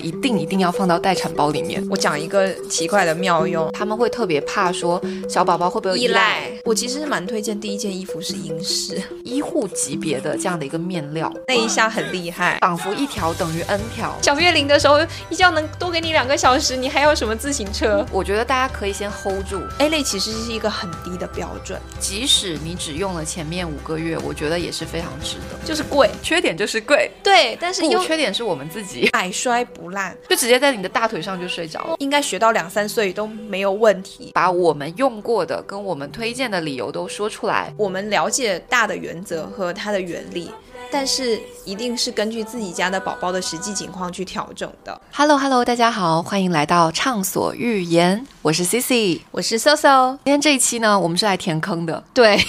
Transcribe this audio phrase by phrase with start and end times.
[0.00, 1.86] 一定一定要放到待产包里面。
[1.90, 6.50] 我讲一个奇怪的妙用，他们会特别怕说小宝宝会不会有依赖。
[6.64, 14.16] 我其实是蛮推荐第一件衣服是英式医护级别的这样的一个面料，那一下很厉害，仿佛一条等于 N 条。
[14.22, 14.98] 小月龄的时候
[15.28, 18.06] 一觉能多给你两个小时，你还要什么自行车？
[18.10, 25.66] 我觉得大家可以先 hold 住 A 类，其实是一个很低的标准，即使你只用了前面五个月，我觉得也是非常值得。
[25.66, 30.62] 就是贵，缺点就是贵，对，但是缺点是我们自己百摔不烂，就直接。
[30.62, 34.30] 在你的大腿上就睡着了，应该学到两三岁都没有问题。
[34.32, 37.72] 把我们用过的跟我们推荐的理由都说出来。
[37.76, 40.52] 我们了解大的原则和它的原理，
[40.90, 45.00] 但是一定是根据自己家的宝宝的实际情况去调整的。
[45.12, 50.18] Hello Hello，大家好，欢迎来到畅所欲言，我是 Cici，我是 Soso。
[50.24, 52.04] 今天这一期呢，我们是来填坑的。
[52.12, 52.38] 对。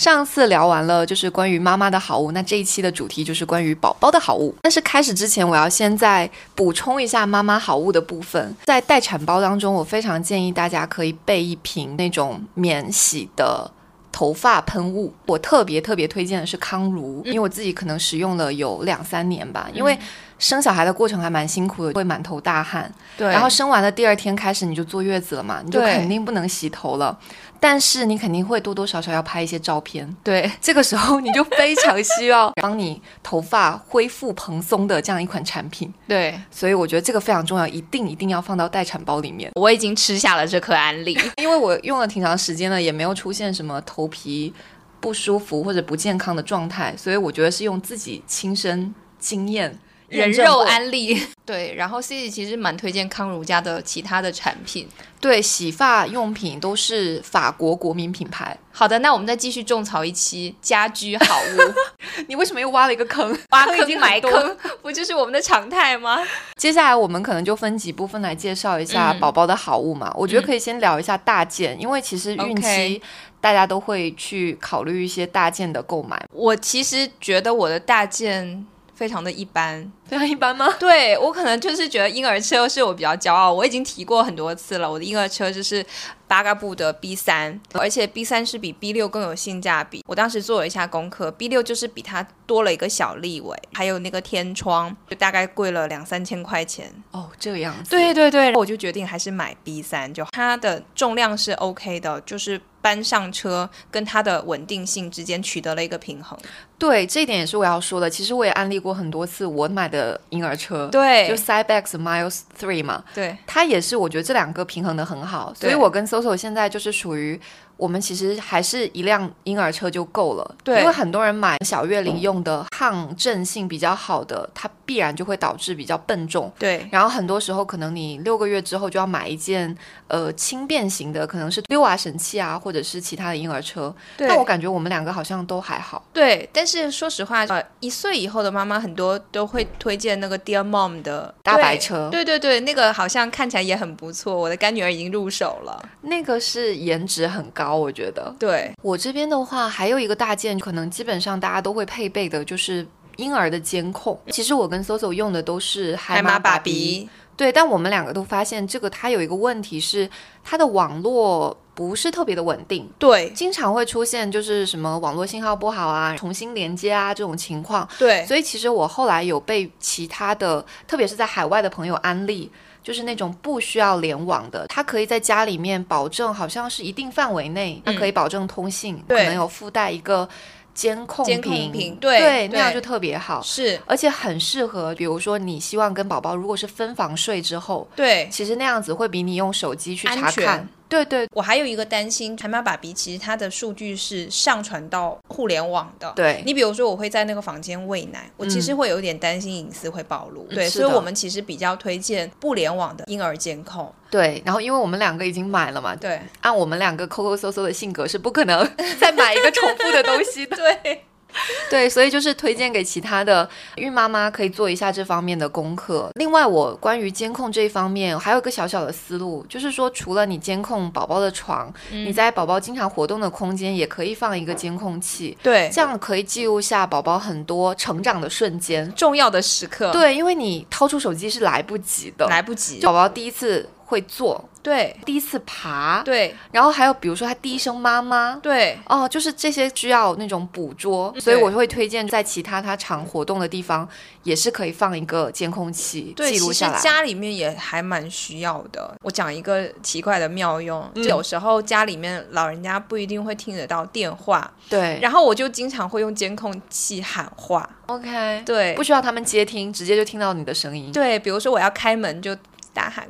[0.00, 4.56] 上次聊完了，就是关于妈妈的好物，那这一期的主题就是关于宝宝的好物。
[4.62, 8.56] 但是开始之前，我要先再补充一下妈妈好物的部分。
[8.64, 13.70] 在待产包当中，我非常建议大家可以备一瓶那种免洗的
[14.10, 15.12] 头发喷雾。
[15.26, 19.98] 我特别特别推荐的是康如，因为我自己可能使用了有两三年吧，因为。
[20.40, 22.90] 生小孩的过程还蛮辛苦的，会满头大汗。
[23.14, 27.14] 对，然后生完了第二天开始你就坐月子了嘛，你就肯定不能洗头了。
[27.60, 30.16] 但是你肯定会多多少少要拍一些照片。
[30.24, 35.92] 对，这个时候你就非常需要 帮你头发恢复蓬松的这样一款产品。
[36.08, 39.52] 对，所以我觉得这个非常重要，一定一定要放到待产包里面。
[39.54, 44.52] 我已经吃下了这颗安利， 因为我用了挺长时间了，也没有出现什么头皮
[44.98, 49.78] 不舒服或者不健康的状态，所以我觉得是用自己亲身经验。
[50.10, 54.88] 人肉安利， 对，然后 C C 其实蛮推荐康如家的其他的产品，
[55.20, 58.56] 对，洗发用品都是法国国民品牌。
[58.72, 61.74] 好的，那我们再继续种草一期家居好 物。
[62.28, 63.36] 你为什么又挖了一个坑？
[63.50, 66.18] 挖坑埋坑，不就是我们的常态吗？
[66.56, 70.12] 接下来我们可能就分几部分来介绍一下宝宝的好物嘛。
[70.16, 73.00] 我觉得可以先聊一下大件，因为其实孕期
[73.40, 76.20] 大家都会去考虑一些大件的购买。
[76.32, 78.66] 我其实觉得我的大件。
[79.00, 80.68] 非常的一般，非常一般吗？
[80.78, 85.82] 对我可能就是觉得婴儿车是我比较骄傲，我已经提过很多次了，我的婴儿车就是
[86.26, 90.04] 八嘎布的 B 三，而且 B 三是比 B 六更有性价比。
[90.06, 96.92] 我当时做了一下功课，B 六就是比它多了一个小立尾，还有那个天窗，就大概贵了两三千块钱。
[97.12, 97.88] 哦，这个样子。
[97.88, 106.38] 对对对，我就决定还是买 B 三，就它的重量是 OK 的，就是搬上车跟它的稳定性之间取得了一个平衡。
[106.78, 108.08] 对，这一点也是我要说的。
[108.08, 115.52] 其实我也安利过很多次我买的婴儿车，对，就 Cybex Miles Three 嘛，对，它也是我觉得这两个平衡的很好。
[115.54, 117.40] 所以我跟 Soso 现在就是属于。
[117.80, 126.86] 我们其实还是一辆婴儿车就够了，对，因为很多人买小月龄用的抗震性比较好的，它必然就会导致比较笨重，对。
[126.92, 129.74] 然后很多时候可能你六个月之后就要买一件
[130.08, 133.94] 呃轻便型的，可能是遛娃神器啊，或者是其他的婴儿车。
[134.18, 136.04] 但我感觉我们两个好像都还好。
[136.12, 142.10] 对，但是说实话，呃，一岁以后的妈妈很多都会推荐那个 Dear Mom 的大白车。
[142.10, 145.82] 对对对，那个好像看起来也很不错，我的干女儿已经入手了。
[146.02, 147.69] 那个是颜值很高。
[147.74, 148.72] 我觉得，对。
[148.82, 152.86] 我这边的话，还有一个大件，可能基本上大家都会配备的，就是
[153.16, 154.18] 婴儿的监控。
[154.28, 160.08] 其实我跟 Soso 用的都是海马爸比，对，但我们两个都发现这个它有一个问题是，
[160.42, 172.50] 它的网络不是特别的稳定，对，经常会出现就是什么网络信号不好啊，重新连接啊这种情况，对，所以其实我后来有被其他的，特别是在海外的朋友安利。
[172.82, 180.28] 就是那种不需要联网的，它可以在家里面保证，好像是一定范围内，它可以保证通信，可能有附带一个
[180.72, 190.68] 监控屏，对，那样就特别好，是，而且很适合，比如说你希望跟宝宝如果是分房睡之后，对，其实那样子会比你用手机去查看。
[190.90, 196.12] 对对，我还有一个担心，海马爸比其实它的数据是上传到互联网的。
[196.16, 200.42] 对，你比如说我会在那个房间喂奶，我其实会有点担心隐私会暴露。
[200.50, 203.90] 对，所以我们其实比较推荐不联网的婴儿监控。
[204.10, 208.68] 对，然后因为我们两个已经买了嘛，对，按我们两个抠抠搜搜的性格是不可能
[208.98, 210.44] 再买一个重复的东西。
[210.50, 211.04] 对。
[211.70, 216.10] 对，所以就是推荐给其他的孕妈妈可以做一下这方面的功课。
[216.14, 225.36] 另外，我关于监控这一方面还有一个小小的思路，就是说，除了你监控宝宝的床，你在宝宝经常活动的空间也可以放一个监控器。
[225.42, 229.92] 对，这样可以记录下宝宝很多成长的瞬间、重要的时刻。
[229.92, 232.80] 对，因为你掏出手机是来不及的，来不及。
[232.80, 233.68] 宝宝第一次。
[233.90, 238.38] 会坐，对第一次爬，对然后还有比如说他第一声妈妈。
[238.40, 243.86] 对哦，就是这些需要那种捕捉，所以我会推荐在其他他常活动的地方，
[244.22, 246.78] 也是可以放一个监控器对，其实记录下来。
[246.78, 248.94] 家里面也还蛮需要的。
[249.02, 257.68] 我讲一个奇怪的妙用，嗯有时候家里面老人家不一定会听得到电话，对然后我就经常会用监控器喊话。
[257.86, 260.92] ，OK，对不需要他们接听，直接就听到你的声音。
[260.92, 262.36] 对，比如说我要开门就
[262.72, 263.08] 大喊。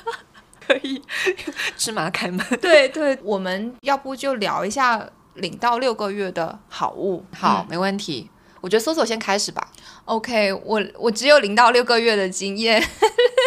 [0.66, 1.02] 可以，
[1.76, 2.44] 芝麻开门。
[2.60, 7.24] 对对，我们要不就聊一下零到六个月的好物。
[7.32, 8.28] 好，嗯没问题。
[8.60, 9.68] 我觉得搜索先开始吧。
[10.06, 12.82] OK，我我只有零到六个月的经验，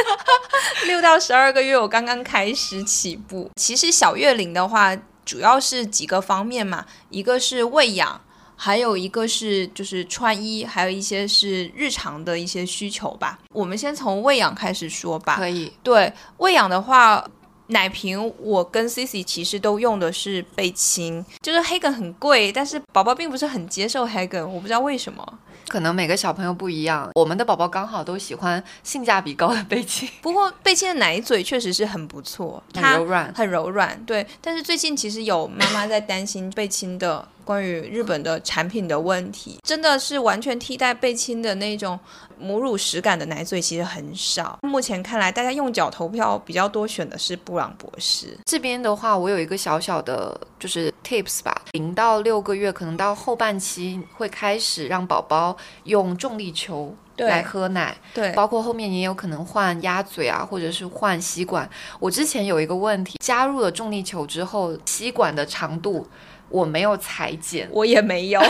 [0.87, 3.49] 六到十二个月我刚刚开始起步。
[3.55, 4.95] 其实小月龄的话，
[5.25, 8.21] 主要是几个方面嘛，一个是喂养。
[8.61, 13.39] 还有一个是就是穿衣，还有一些是日常的一些需求吧。
[13.53, 15.37] 我们先从喂养开始说吧。
[15.37, 17.25] 可以，对喂养的话，
[17.67, 25.39] 奶瓶我跟 Cici 其实都用的是贝亲，就是黑梗很贵，但是宝宝并不是很接受黑梗，我不知道为什么。
[25.69, 27.09] 可能每个小朋友不一样。
[27.13, 33.33] 我们的宝宝刚好都喜欢性价比高的贝亲， 不过贝亲的奶嘴确实是很不错，很柔软。
[33.33, 34.25] 很柔软，对。
[34.41, 41.99] 但是最近其实有妈妈在担心贝亲的关于日本的产品的问题，真的是完全替代贝亲的那种
[42.37, 44.59] 母乳实感的奶嘴其实很少。
[44.61, 48.37] 目前看来，大家用脚投票比较多选的是布朗博士。
[48.45, 51.59] 这边的话，我有一个小小的，就是 tips 吧。
[51.71, 61.67] 零到六个月，可能到后半期会开始让宝宝用重力球来喝奶，对，包括后面也有可能换鸭嘴啊，或者是换吸管。
[61.99, 66.07] 我之前有一个问题，加入了重力球之后，吸管的长度
[66.49, 68.41] 我没有裁剪，我也没有。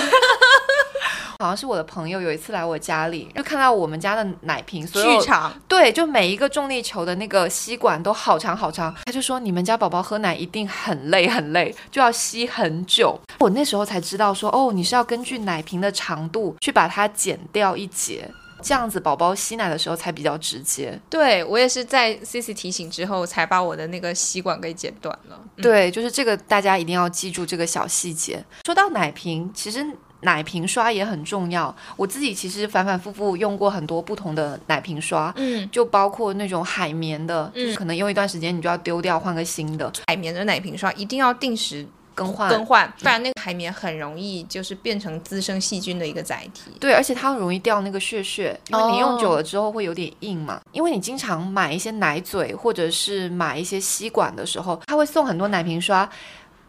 [1.41, 13.17] 好像是我的朋友有一次来我家里，就看到我们家的奶瓶，所有剧场对，就每一个重力球的那个吸管都好长好长，他就说你们家宝宝喝奶一定很累很累，就要吸很久。
[13.37, 18.29] 我那时候才知道说，哦，你是要根据奶瓶的长度去把它剪掉一节，
[18.61, 20.99] 这样子宝宝吸奶的时候才比较直接。
[21.09, 25.39] 对我也是在 C C 提醒之后，才把我的那个吸管给剪断了。
[25.57, 28.43] 嗯对，就是这个大家一定要记住这个小细节。
[28.65, 29.85] 说到奶瓶，其实。
[30.21, 41.87] 奶瓶刷也很重要，我自己其实反反复复用过很多不同的奶瓶刷，嗯，就包括那种海绵的，嗯就是可能用一段时间你就要丢掉，换个新的海绵的奶瓶刷一定要定时
[42.19, 42.49] 更换。
[42.49, 46.71] 更换，不然那个海绵很容易就是变成滋生细菌的一个载体。
[46.79, 50.59] 对，而且它容易掉那个屑屑，因为你用哦久了之后会有点硬嘛。
[50.71, 56.09] 因为你经常买一些奶嘴或者是买一些吸管的时候，他会送很多奶瓶刷。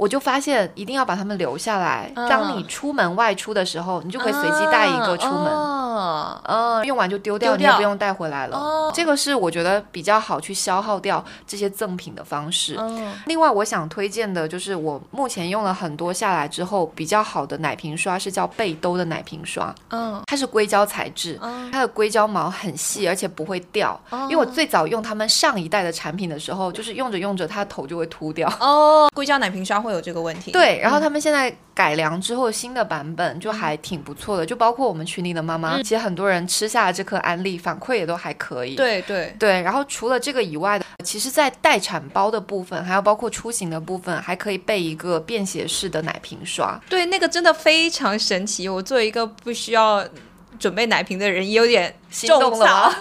[0.01, 5.53] 我就发现一定要把它们留下来，嗯当你出门外出的时候，你就可以随机带一个出门。
[6.87, 8.57] 用完就丢掉，丢掉你也不用带回来了。
[8.57, 12.77] 哦这个是我觉得比较好去消耗掉这些赠品的方式。
[12.79, 24.01] 嗯另外，我想推荐的就是我目前用了很多下来之后比较好的奶瓶刷是叫贝兜的奶瓶刷，嗯它是硅胶材质，嗯，它的硅胶毛很细，而且不会掉。
[24.11, 28.51] 因为我最早用他们上一代的产品的时候，就是用着用着它头就会秃掉。
[28.59, 30.51] 哦，硅胶奶瓶刷会有这个问题。
[30.51, 38.75] 对，然后他们现在改良之后新的版本就还挺不错的，就包括我们群里的妈妈，其实很多人吃下了这颗安利，反馈也都还可以。
[38.77, 46.81] 对对，对，然后除了这个以外的，其实，在待产包的部分，还有包括出行的部分，还可以备一个便携式的奶瓶刷。
[46.89, 48.69] 对，那个真的非常神奇。
[48.69, 50.05] 我作为一个不需要
[50.59, 52.95] 准备奶瓶的人，也有点心动了吗？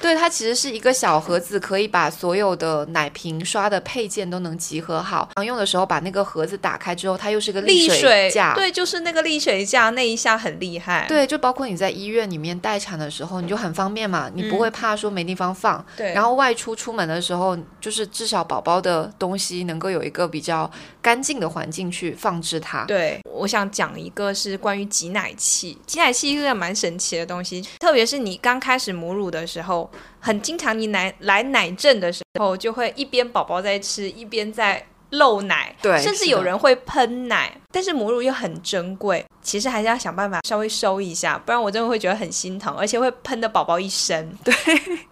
[0.00, 5.28] 对，它其实是一个小盒子，可以把所有的奶瓶刷的配件都能集合好。
[5.34, 8.54] 常用的时候，把那个盒子打开之后，它又是个沥水架。
[8.54, 11.06] 对，就是那个沥水架那一下很厉害。
[11.08, 15.84] 对，就包括你在医院里面待产的时候，你就很方便嘛，你不会怕说没地方放。
[15.96, 20.70] 对，然后外出出门的时候，就是至少宝宝的东西能够有一个比较
[21.02, 22.84] 干净的环境去放置它。
[22.84, 25.76] 对，我想讲一个是关于挤奶器。
[25.86, 29.87] 挤奶器是个蛮神奇的东西，特别是你刚开始母乳的时候，
[30.20, 37.58] 很经常你奶来奶阵的时候，就会一边宝宝在吃，一边在漏奶，对甚至有人会喷奶。
[37.72, 44.30] 但是母乳又很珍贵，其实还是要想办法稍微收一下，不然我真的会觉得很心疼，而且会喷的宝宝一身。
[44.44, 44.54] 对，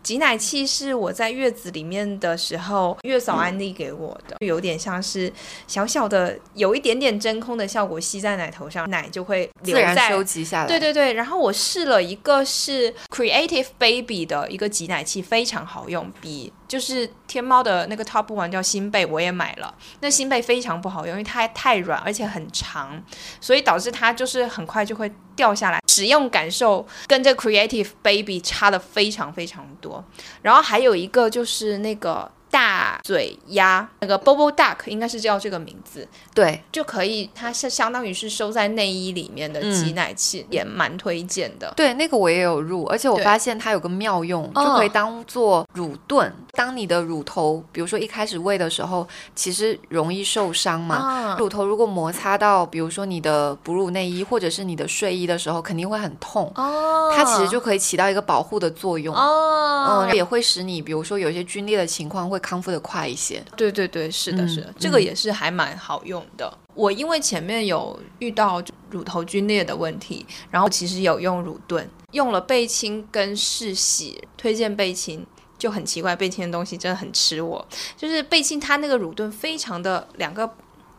[0.02, 5.32] 挤奶器是我在月子里面的时候，月嫂安利给我的，有点像是
[5.66, 10.66] 小小的，有一点点真空的效果，吸在奶头上，奶就会自然留在收集下来。
[10.66, 19.74] 对对对，然后我试了一个是 Creative Baby 的一个挤奶器，非常好用，比就是天猫的那个 Top One 叫新贝，我也买了。
[20.00, 23.00] 那新贝非常不好用，因为它太软，而且很长，
[23.40, 30.04] 所以导致它就就是很快就会掉下来，使用感受跟这 Creative Baby 差的非常非常多。
[30.42, 32.28] 然后还有一个就是那个。
[32.50, 41.72] 大嘴鸭那个 Bobo Duck 应该是叫这个名字，对，就可以，它是相当于是收在内衣里面的挤奶器，也蛮推荐的。
[41.76, 46.32] 对，那个我也有入，而且我发现它有个妙用，就可以当做乳盾。
[46.52, 56.50] 当你的乳头，比如说一开始喂的时候，其实容易受伤嘛，乳头如果摩擦到，比如说你的哺乳内衣或者是你的睡衣的时候，肯定会很痛。
[56.54, 59.14] 哦，它其实就可以起到一个保护的作用。
[59.14, 62.35] 哦，嗯，也会使你，比如说有一些皲裂的情况会。
[62.40, 66.52] 康复的快一些，对对对，是的，是的，这个也是还蛮好用的。
[66.74, 75.24] 我因为前面有遇到乳头皲裂的问题，然后其实有用乳盾，用了贝亲跟世喜，推荐贝亲
[75.58, 77.66] 就很奇怪，贝亲的东西真的很吃我，
[77.96, 80.50] 就是贝亲它那个乳盾非常的两个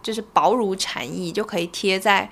[0.01, 2.29] 就是薄如蝉翼，就可以贴在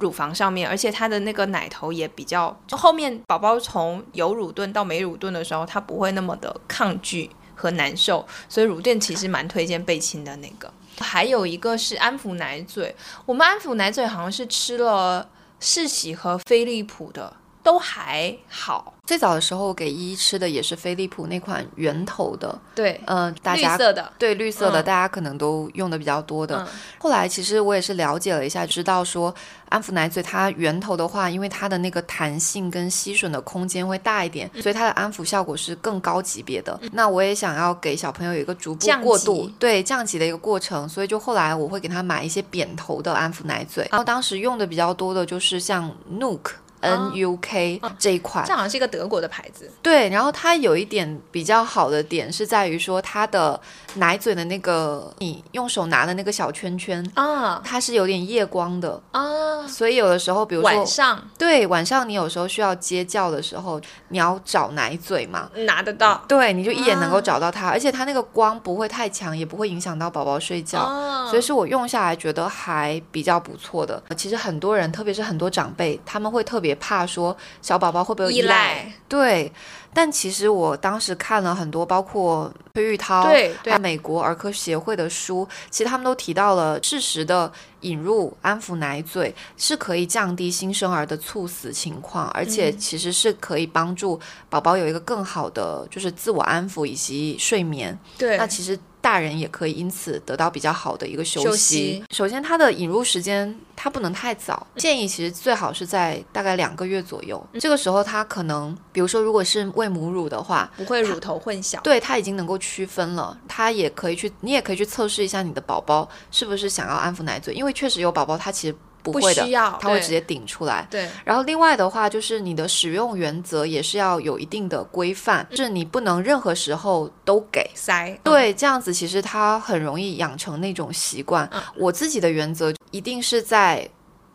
[0.00, 7.30] 乳房上面，而且它的那个奶头也比较，就后面宝宝从有乳盾到没乳盾的时候，它不会那么的抗拒。
[7.54, 10.72] 和难受，所以乳垫其实蛮推荐贝亲的那个。
[11.00, 12.94] 还有一个是安抚奶嘴，
[13.26, 17.34] 我们安抚奶嘴好像是吃了世喜和飞利浦的，
[17.64, 18.94] 都还好。
[19.06, 26.66] 最早的时候给依依吃的也是飞利浦那款圆头的，对，嗯，大家绿色的，对，绿色的，大家可能都用的比较多的。
[26.98, 29.34] 后来其实我也是了解了一下，知道说
[29.68, 36.80] 安抚奶嘴它圆头的话，因为它的那个弹性跟吸吮的空间会大一点，所以它的安抚效果是更高级别的。
[36.92, 46.52] 那我也想要给小朋友有一个逐步过渡，对降级的一个过程，所以就后来我会给他买一些扁头的安抚奶嘴，然后当时用的比较多的就是像 Nook。
[46.84, 49.70] N U K 这一款，这好像是一个德国的牌子。
[49.82, 53.58] 对，然后它有一点比较好的点是在于说它的
[53.94, 59.00] 奶嘴的那个，你用手拿的那个小圈圈啊，它是有点夜光的。
[59.12, 74.02] 啊，所以有的时候，比如说晚上，对，晚上你有时候需要接觉的时候，你要找奶嘴嘛，拿得到，对，你就一眼能够找到它，而且它那个光不会太强，也不会影响到宝宝睡觉，所以是我用下来觉得还比较不错的。
[74.16, 76.73] 其实很多人，特别是很多长辈，他们会特别。
[76.74, 78.92] 怕说小宝宝会不会依赖？
[79.08, 79.52] 对，
[79.92, 97.98] 但其实我当时看了很多，包括崔玉涛对对美国儿科协会的书，其实他们都提到了适时的引入安抚奶嘴是可以降低新生儿的猝死情况，而且其实是可以帮助宝宝有一个更好的就是自我安抚以及睡眠。
[98.18, 98.78] 对，那其实。
[99.04, 102.02] 大人也可以因此得到比较好的一个休息。
[102.10, 107.46] 首先，它的引入时间它不能太早，建议其实最好是在大概两个月左右。
[107.60, 111.78] 这个时候，它可能，比如说，如果是喂母乳的话，不会乳头混淆。
[111.82, 113.38] 对，它已经能够区分了。
[113.46, 118.76] 它也可以去，你也可以去测试一下你的宝宝是不是想要安抚奶嘴，因为确实有宝宝他其实。
[119.04, 119.44] 不会的，
[119.80, 120.88] 它会直接顶出来。
[120.90, 128.18] 对，然后另外的话，就是你的使用原则也是要有一定的规范，就是你不能任何时候都给塞。
[128.24, 131.48] 对，这样子其实它很容易养成那种习惯。
[131.76, 133.86] 我自己的原则一定是在，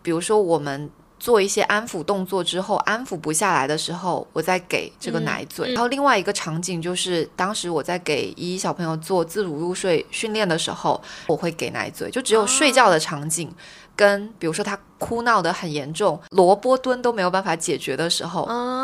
[0.03, 5.73] 比如说我们做一些安抚动作之后，安抚不下来的时候，我再给这个奶嘴。
[5.73, 13.53] 然后另外一个场景就是，当时我在给依依小朋友做自主入睡训练的时候，我会给奶嘴，就只有睡觉的场景。
[13.95, 18.43] 跟比如说他哭闹的很严重，萝卜蹲都没有办法解决的时候，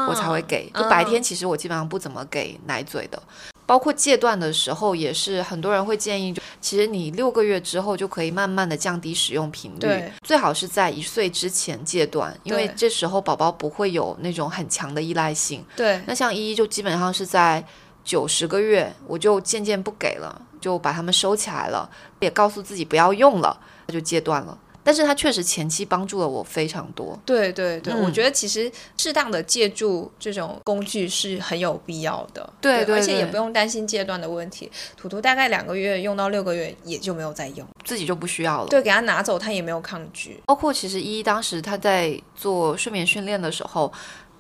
[0.10, 0.70] 我才会给。
[0.72, 3.24] 就白天其实我基本上不怎么给奶嘴的，
[3.66, 15.66] 包括戒断的时候也是，很多人会建议，就其实你六个月之后就可以慢慢的降低使用频率，最好是在一岁之前戒断，因为这时候宝宝不会有那种很强的依赖性。
[15.76, 17.64] 对，那像依依就基本上是在
[18.04, 24.58] 九十个月，我就渐渐不给了，就把它们收起来了，也告诉自己不要用了，就戒断了。
[24.86, 27.20] 但是它确实前期帮助了我非常多。
[27.26, 32.48] 对对对，我觉得其实适当的借助这种工具是很有必要的。
[32.62, 34.72] 对对，而且也不用担心戒断的问题。
[34.96, 38.68] 图图大概两个月用到六个月也就没有再用，自己就不需要了。
[38.68, 40.40] 对，给他拿走他也没有抗拒。
[40.46, 43.92] 包括其实依依当时他在做睡眠训练的时候，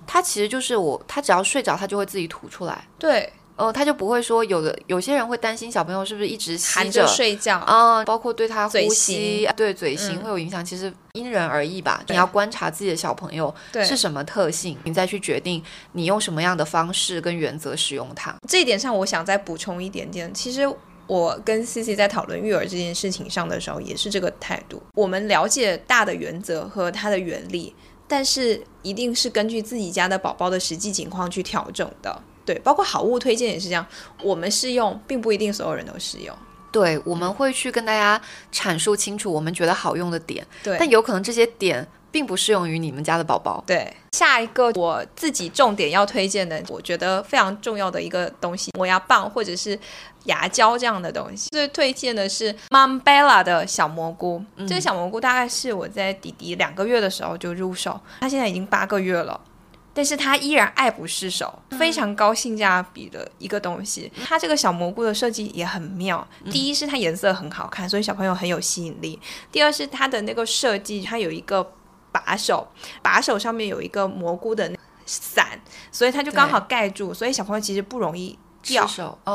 [0.05, 2.87] 他其实就是我，他只要睡着他就会自己吐出来。
[2.99, 3.27] 对。
[3.57, 12.03] 哦，他就不会说有的有些人会担心小朋友是不是一直吸着睡觉啊，包括对他呼吸对嘴型会有影响，其实因人而异吧。
[12.09, 18.35] 你要观察自己的小朋友是什么特性，你再去决定你用什么样的方式跟原则使用它。
[18.47, 20.33] 这一点上，我想再补充一点点。
[20.33, 20.69] 其实
[21.07, 24.83] 我跟 C C 在讨论育儿这件事情上的时候，也是这个态度。
[24.95, 27.73] 我们了解大的原则和它的原理，
[28.05, 32.21] 但是一定是根据自己家的宝宝的实际情况去调整的。
[32.45, 33.85] 对，包括好物推荐也是这样，
[34.21, 36.37] 我们试用并不一定所有人都适用。
[36.71, 38.21] 对，我们会去跟大家
[38.51, 40.45] 阐述清楚我们觉得好用的点。
[40.61, 43.63] 对，但有可能这些点并不适用于你们家的宝宝。
[43.65, 49.79] 对，下一个我自己重点要推荐的，我觉得非常重要的一个东西，磨牙棒或者是
[50.25, 51.49] 牙胶这样的东西。
[51.51, 54.43] 最推荐的是 Mom Bella 的小蘑菇。
[54.67, 59.39] 这个小蘑菇大概是我在弟弟两个月的时候就入手，他现在已经八个月了。
[59.95, 64.11] 但是它依然爱不释手，非常高性价比的一个东西。
[64.25, 66.27] 它这个小蘑菇的设计也很妙。
[66.51, 69.17] 第一是它颜色很好看，所以小朋友很有吸引力。
[69.53, 71.65] 第二是它的那个设计，它有一个
[72.11, 72.67] 把手，
[73.01, 74.69] 把手上面有一个蘑菇的
[75.05, 75.57] 伞，
[75.93, 78.85] 所以它就刚好盖住，所以小朋友其实不容易掉，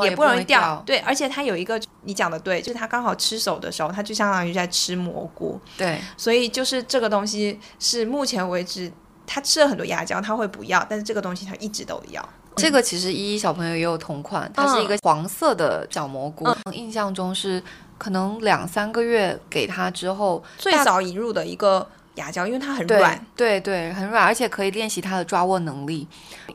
[0.03, 0.83] 也不容易掉。
[0.85, 5.59] 对，而且它有一个，你讲的对，就是它刚好吃手的时候，它就相当于在吃蘑菇。
[5.75, 8.93] 对，所以就是这个东西是目前为止。
[9.25, 12.27] 他吃了很多牙胶，他会不要，但是这个东西他一直都要。
[12.55, 17.63] 这个其实依依小朋友也有同款，它是一个黄色的小蘑菇，印象中是
[17.97, 26.07] 可能两三个月给他之后最早引入的一个牙胶，因为它很软，对对，很软，而且可以练习它的抓握能力。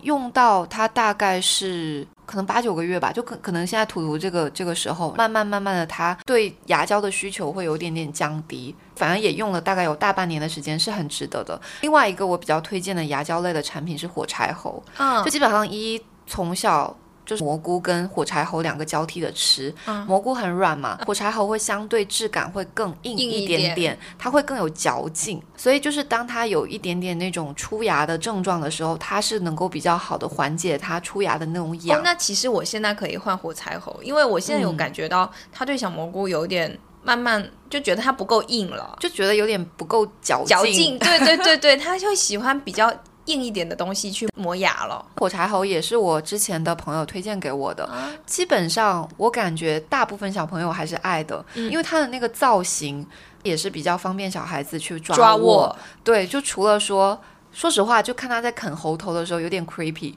[0.03, 2.07] 用到它大概是。
[2.27, 11.61] 可能八九个月吧，就可可能现在图图这个这个时候，慢慢慢慢的，他对牙胶的需求会有点点降低，反而也用了大概有大半年的时间，是很值得的。
[11.83, 16.97] 另外一个我比较推荐的牙胶类的产品是火柴猴，嗯，就基本上一从小。
[17.27, 19.75] 就是蘑菇跟火柴猴两个交替的吃，
[20.07, 32.01] 蘑菇很软嘛，火柴猴会相对质感会更硬一点点，它会更有嚼劲，所以就是当它有一点点那种出牙的症状的时候，它是能够比较好的缓解它出牙的那种痒。
[32.05, 42.93] 那其实我现在可以换火柴猴，因为我现在有感觉到它对小蘑菇有点慢慢就觉得它不够硬了，就觉得有点不够嚼嚼劲，对对对对，他就喜欢比较。
[43.27, 45.05] 硬一点的东西去磨牙了。
[45.17, 47.91] 火柴猴也是我之前的朋友推荐给我的，
[48.25, 53.05] 基本上我感觉大部分小朋友还是爱的，因为它的那个造型
[53.43, 55.77] 也是比较方便小孩子去抓握。
[56.05, 57.21] 对，就除了说，
[57.51, 60.15] 说实话，就看他在啃猴头的时候有点 creepy，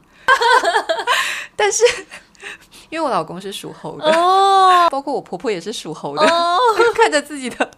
[1.57, 1.83] 但是
[2.89, 6.25] 因为我老公是属猴的，哦， 包括我婆婆也是属猴的，
[6.95, 7.69] 看着自己的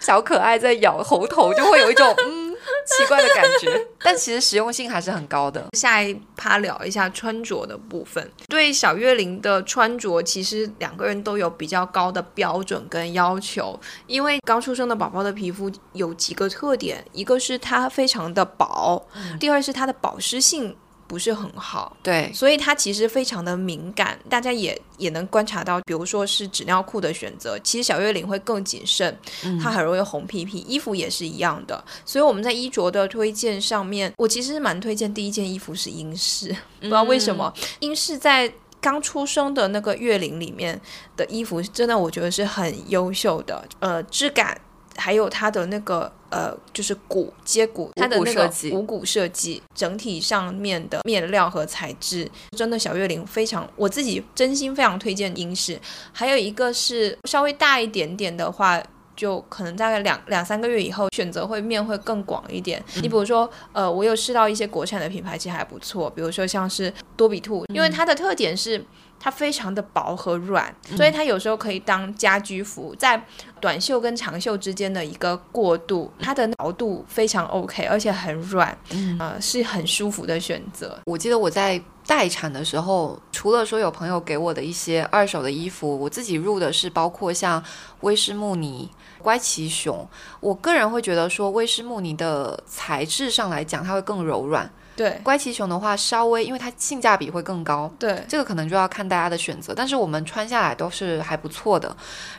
[0.00, 2.48] 小可爱在咬猴头，就会有一种 嗯。
[2.86, 5.64] 奇怪的感觉，但其实实用性还是很高的。
[5.72, 8.30] 下一趴聊一下穿着的部分。
[8.46, 13.78] 对小月龄的穿着，其实两个人都有比较高的标准跟要求。
[14.06, 19.02] 因为刚出生的宝宝的皮肤有几个特点，一个是它非常的薄，
[19.38, 20.76] 第二是它的保湿性。
[21.08, 29.18] 不是很好，对，所以它其实非常的敏感，大家也也能观察到，比如说是纸尿裤的选择，其实小月龄会更谨慎，
[29.60, 40.80] 它很容易红屁屁，衣服也是一样的，所以我们在衣着的推荐上面，我其实蛮推荐第一件衣服是英式， 不知道为什么，英式在刚出生的那个月龄里面
[41.16, 44.60] 的衣服，真的我觉得是很优秀的，呃，质感。
[45.00, 55.80] 还有它的那个呃，就是骨接骨，它的那个五骨设计，整体上面的面料和材质，真的小月龄非常，我自己真心非常推荐英式。
[56.12, 58.82] 还有一个是稍微大一点点的话，
[59.16, 62.82] 就可能大概两两三个月以后，选择会面会更广一点。
[62.96, 68.84] 你比如说，呃，我有试到一些国产的品牌，其实还不错，比如说像是多比兔，因为它的特点是。
[69.20, 73.20] 它非常的薄和软，所以它有时候可以当家居服，在
[73.60, 76.10] 短袖跟长袖之间的一个过渡。
[76.20, 78.76] 它的薄度非常 OK，而且很软，
[79.18, 80.98] 呃，是很舒服的选择。
[81.06, 87.62] 我记得我在待产的时候，除了说有朋友给我的一些二手的衣服，我自己入的是包括像
[88.00, 88.88] 威士慕尼、
[89.20, 90.08] 乖奇熊。
[90.40, 94.70] 我个人会觉得说，威士慕尼的材质上来讲，它会更柔软。
[94.98, 99.72] 对，乖奇熊的话，稍微因为它性价比会更高，对，这个可能就要看大家的选择。
[99.72, 101.96] 但是我们穿下来都是还不错的。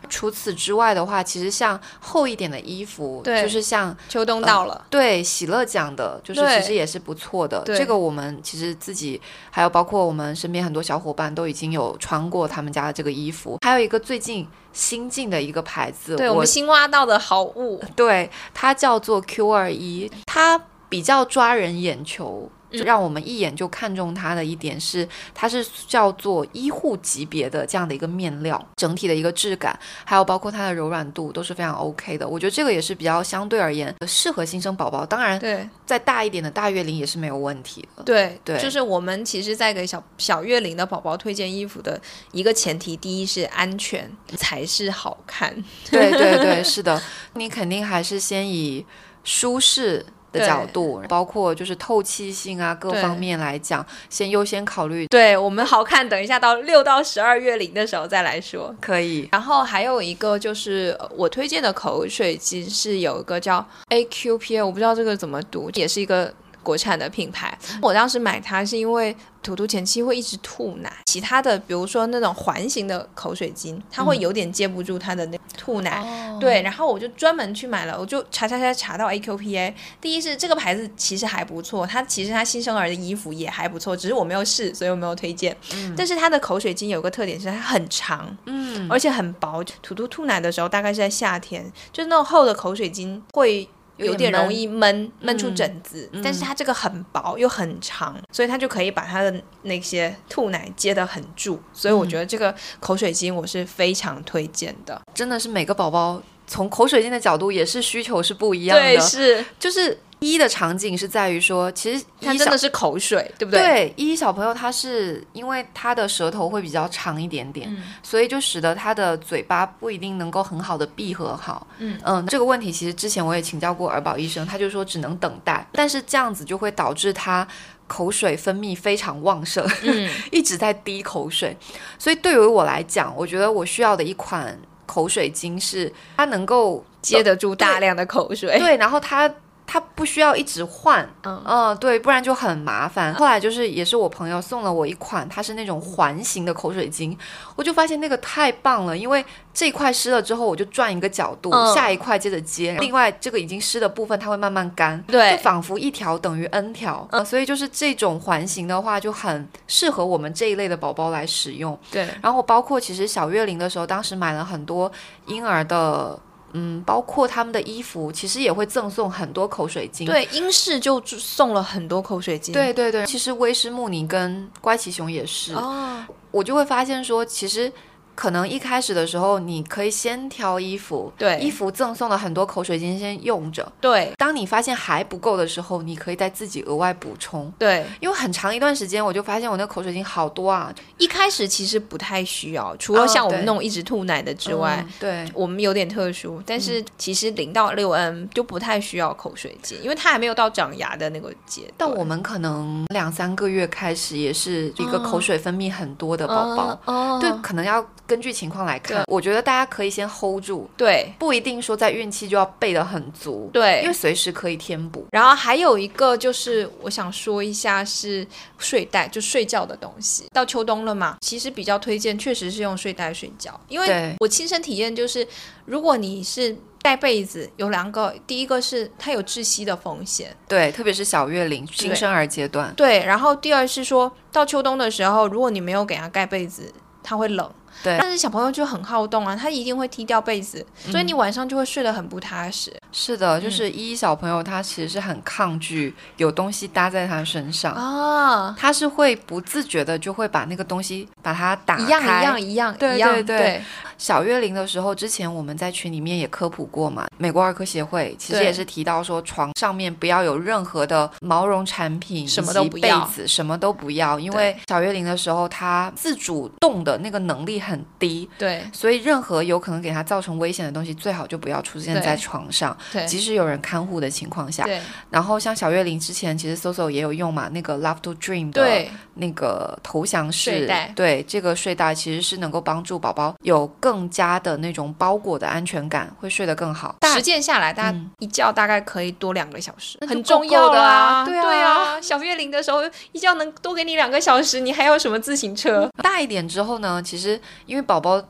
[0.10, 7.64] 除此之外的话，其实像厚一点的衣服，对，就是像秋冬到了，对，喜乐讲的，就是其实也是不错的。
[7.64, 13.58] 这个我们其实自己还有包括我们身边很多小伙伴都已经有穿过他们家的这个衣服。
[13.62, 20.60] 还有一个最近新进的一个牌子，对我们新挖到的好物，对，它叫做 Q 二一，它。
[20.90, 32.28] 比较抓人眼球，让我们一眼就看中它的一点是，它是叫做医护级别的这样的一个面料，整体的一个质感，还有包括它的柔软度都是非常 OK 的。
[32.28, 35.06] 我觉得这个也是比较相对而言适合新生宝宝。
[35.06, 38.04] 当然，对，再大一点的大月龄也是没有问题的。
[38.04, 45.56] 对对，就是我们其实在给小小月龄的宝宝推荐衣服的一个前提，第一是安全才是好看。
[45.92, 47.02] 对对对， 是的，
[47.34, 48.86] 你肯定还是先以
[49.24, 50.06] 舒适。
[50.32, 58.76] 的角度，包括就是透气性啊各方面来讲，先优先考虑对我们好看，等一下到六到十二月龄的时候再来说。
[58.80, 59.28] 可以。
[59.32, 67.58] 然后还有一个就是呃我推荐的口水巾是有一个叫 AQPA，我不知道这个怎么读，也是一个国产的品牌。
[67.82, 76.02] 我当时买它是因为图图前期会一直吐奶，其他的比如说那种环形的口水巾，它会有点接不住它的那吐奶。
[76.02, 79.74] 哦对，然后我就专门去买了，我就查查查查到 AQPA。
[80.00, 85.54] 第一是这个牌子其实还不错，它其实它新生儿的衣服也还不错，只是我没有试，所以我没有推荐。
[85.98, 89.62] 但是它的口水巾有个特点是它很长，嗯，而且很薄。
[89.82, 93.68] 图图吐奶的时候，大概是在夏天，就是那种厚的口水巾会。
[94.00, 105.02] 有点容易闷闷出疹子，但是它这个很薄又很长，所以它就可以把它的那些吐奶接得很住，所以我觉得这个口水巾我是非常推荐的。
[105.14, 109.46] 真的是每个宝宝从口水巾的角度也是需求是不一样的，对，是。
[109.60, 113.62] 就是一的场景是在于说，其实一小它真的是口水，对不对？
[113.62, 121.66] 对一小朋友他是因为他的舌头会比较长一点点，嗯所以就使得他的嘴巴不一定能够很好的闭合好。
[121.78, 127.48] 嗯这个问题其实之前我也请教过儿保医生，他就说只能等待，但是这样子就会导致他
[127.88, 131.56] 口水分泌非常旺盛，嗯， 一直在滴口水。
[131.98, 138.60] 所以对于我来讲，我觉得我需要的一款口水巾是它能够接得住大量的口水。
[138.60, 139.32] 对，然后它
[139.72, 143.14] 它不需要一直换，嗯嗯、对，不然就很麻烦。
[143.14, 147.16] 后来就是也是我朋友送了我一款，它是那种环形的口水巾，
[147.56, 155.00] 我就发现那个太棒了，因为这一块湿了之后，我就转一个角度，嗯下一块接着接，另外这个已经湿的部分它会慢慢干。
[155.04, 161.78] 对就仿佛一条等于 n 条，呃所以就是这种环形的话，就很适合我们这一类的宝宝来使用。
[161.92, 164.92] 对然后包括其实小月龄的时候，当时买了很多
[165.28, 166.18] 婴儿的，
[166.54, 170.06] 嗯，包括他们的衣服，其实也会赠送很多口水巾。
[170.06, 172.52] 对，英式就送了很多口水巾。
[172.54, 177.72] 对对对，其实威斯慕尼跟乖奇熊也是，哦，我就会发现说，其实。
[178.20, 181.40] 可能一开始的时候，你可以先挑衣服，对。
[181.40, 183.72] 衣服赠送了很多口水巾，先用着。
[183.80, 184.12] 对。
[184.18, 187.50] 当你发现还不够的时候，你可以再自己额外补充。
[187.58, 194.86] 对，因为很长一段时间，我就发现我那个口水巾好多啊，一开始其实不太需要，除了像我们那种一直吐奶的之外。
[194.86, 201.74] 嗯对，我们有点特殊，但是其实零到六 N 就不太需要口水巾，因为它还没有到长牙的那个阶段。
[201.78, 209.04] 但我们可能两三个月开始也是一个口水分泌很多的宝宝，哦，对，可能要根据情况来看。
[209.06, 215.06] 我觉得大家可以先 hold 住，对不一定说在孕期就要备的很足，对因为随时可以添补。
[215.12, 218.26] 然后还有一个就是我想说一下是
[218.58, 220.26] 睡袋，就睡觉的东西。
[220.34, 225.28] 到秋冬了嘛，其实比较推荐确实是用睡袋睡觉，因为我亲身体验就是，
[225.66, 237.52] 如果你是盖被子，有两个，第一个是它有窒息的风险，对，特别是小月龄、新生儿阶段，对，然后第二是说到秋冬的时候，如果你没有给它盖被子，它会冷。
[237.84, 242.74] 对但是小朋友就很好动啊，他一定会踢掉被子，所以你晚上就会睡得很不踏实。
[242.92, 247.74] 是的，就是依依小朋友他其实是很抗拒有东西搭在他身上。
[247.74, 253.24] 啊，他是会不自觉的就会把那个东西把它打开，一样一样一样，对对。
[253.24, 253.62] 对。
[253.98, 268.64] 小月龄的时候，之前我们在群里面也科普过嘛，美国儿科协会其实也是提到说，床上面不要有任何的毛绒产品，什么都不要被子什么都不要，因为小月龄的时候，他自主动的那个能力很低，对。
[268.72, 274.64] 所以任何有可能给他造成危险的东西，最好就不要出现在床上，对即使有人看护的情况下。
[274.64, 286.96] 对然后像小月龄之前，其实 Soso 也有用嘛，那个 Love to Dream 的对那个投降式睡袋对这个睡袋其实是能够帮助宝宝有更加的那种包裹的安全感，会睡得更好。
[287.14, 291.26] 实践下来，大家嗯一觉大概可以多两个小时，很重要的啊啊。
[291.26, 295.90] 对啊对啊，小月龄的时候一觉能多给你两个小时，你还要什么自行车？
[296.02, 298.22] 大一点之后呢，其实因为宝宝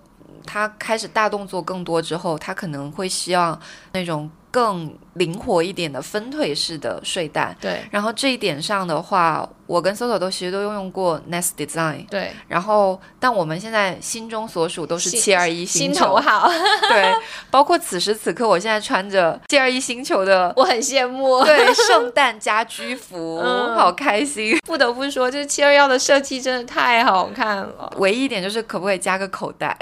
[0.45, 3.59] 他开始大动作更多之后，他可能会希望
[3.91, 7.55] 那种更灵活一点的分腿式的睡袋。
[7.59, 16.19] 对然后这一点上的话，我跟 Soso 都其实都用过 Nest Design，对，然后但我们现在心中所属都是心七二一星球
[16.89, 17.13] 对，
[17.51, 21.43] 包括此时此刻，我现在穿着七二一星球的我很羡慕。
[21.43, 24.57] 对圣诞家居服，嗯好开心。
[24.65, 27.91] 不得不说，这七二幺的设计真的太好看了。
[27.97, 29.75] 唯一一点就是可不可以加个口袋？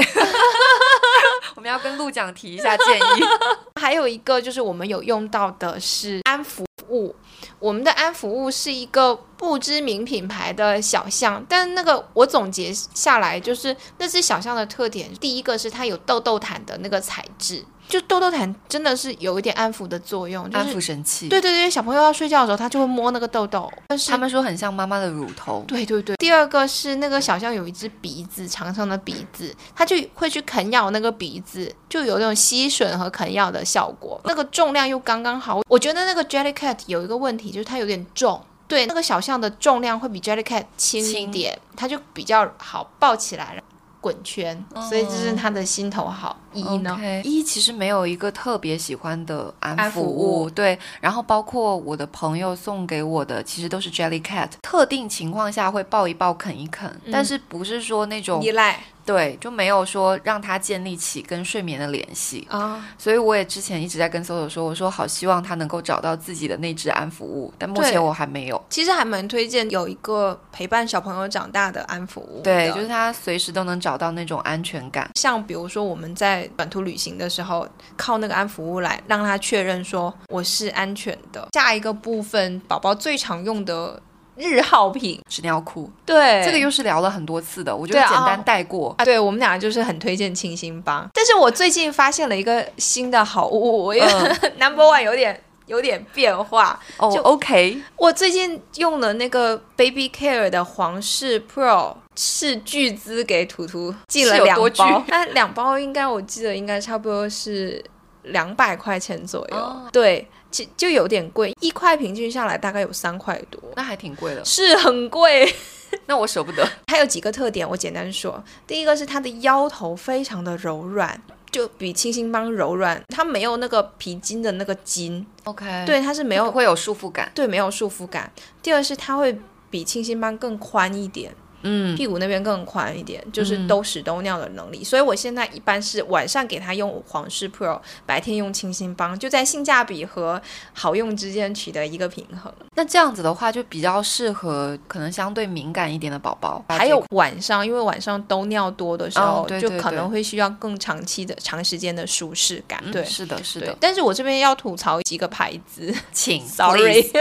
[1.58, 3.02] 我们要跟陆奖提一下建议。
[3.82, 7.16] 还有一个就是我们有用到的是安抚物，
[7.58, 17.66] 我们的安抚物是一个不知名品牌的小象，但那个我总结下来就是那只小象的特点，第一个是它有豆豆毯的那个材质。
[17.88, 21.30] 就痘痘毯真的是有一点安抚的作用，就安抚神器。
[21.30, 23.72] 对对对，小朋友要睡觉的时候，他就会摸那个痘痘。
[23.88, 25.64] 但是他们说很像妈妈的乳头。
[25.68, 34.20] 对对对，第二个是那个小象有一只鼻子，长长的鼻子，它就会去啃咬那个鼻子，就有那种吸吮和啃咬的效果。
[34.26, 38.42] 那个重量又刚刚好，我觉得那个 Jellycat 有一个问题，就是它有点重。
[38.68, 43.64] 对，那个小象的重量会比 Jellycat 轻一点，它就比较好抱起来，
[44.08, 46.40] 滚圈，所以这是他的心头好。
[46.54, 50.80] 一呢一其实没有一个特别喜欢的安抚安抚物物，对。
[51.02, 62.46] 然后包括我的朋友送给我的，其实都是 Jellycat，特定情况下会抱一抱、啃一啃，但是不是说那种依赖对，就没有说让他建立起跟睡眠的联系。
[62.52, 68.62] 啊，所以我也之前一直在跟 Soso 说，我说好希望他能够找到自己的那只安抚物，但目前我还没有。
[68.70, 72.42] 其实还蛮推荐有一个陪伴小朋友长大的安抚物。
[72.44, 75.10] 对，就是他随时都能找到那种安全感。
[75.16, 77.66] 像比如说我们在短途旅行的时候，
[77.96, 81.48] 靠那个安抚物来让他确认说我是安全的。
[81.54, 84.02] 下一个部分，宝宝最常用的
[84.38, 86.44] 日耗品，纸尿裤，对。
[86.46, 88.94] 这个又是聊了很多次的，我就简单带过。
[88.98, 91.08] 啊，对我们俩就是很推荐清新帮。
[91.14, 94.52] 但是我最近发现了一个新的好物，我也、嗯。
[94.60, 96.80] Number One 有点有点变化。
[96.98, 107.84] 哦就，OK，我最近用了那个 Baby Care 的皇室 Pro 是巨资给图图寄了两包， 那两包应该我记得应该差不多是
[108.24, 109.88] 两百块钱左右，哦。
[109.92, 115.54] 对，就就有点贵，一块平均下来大概有三块多，那还挺贵的，是很贵。
[116.08, 116.68] 那我舍不得。
[116.88, 118.44] 它有几个特点，我简单说。
[118.66, 127.32] 第一个是它的腰头非常的柔软，就比清新帮柔软，它没有那个皮筋的那个筋，OK，，对，它是没有会有束缚感。
[127.34, 128.30] 对没有束缚感。
[128.62, 134.84] 第二是它会比清新帮更宽一点，嗯，屁股那边更宽一点，就是嗯都屎兜尿的能力。
[134.84, 140.42] 所以我现在一般是晚上给他用皇室 Pro，白天用清新帮，就在性价比和
[140.74, 142.54] 好用之间取得一个平衡。
[142.76, 146.64] 那这样子的话，就比较适合可能相对敏感一点的宝宝。
[146.70, 152.80] 还有晚上，因为晚上兜尿多的时候，哦对对就可能会需要更长期的、长时间的舒适感。
[152.84, 157.12] 嗯对，是的，是的，，但是我这边要吐槽几个牌子请， sorry，please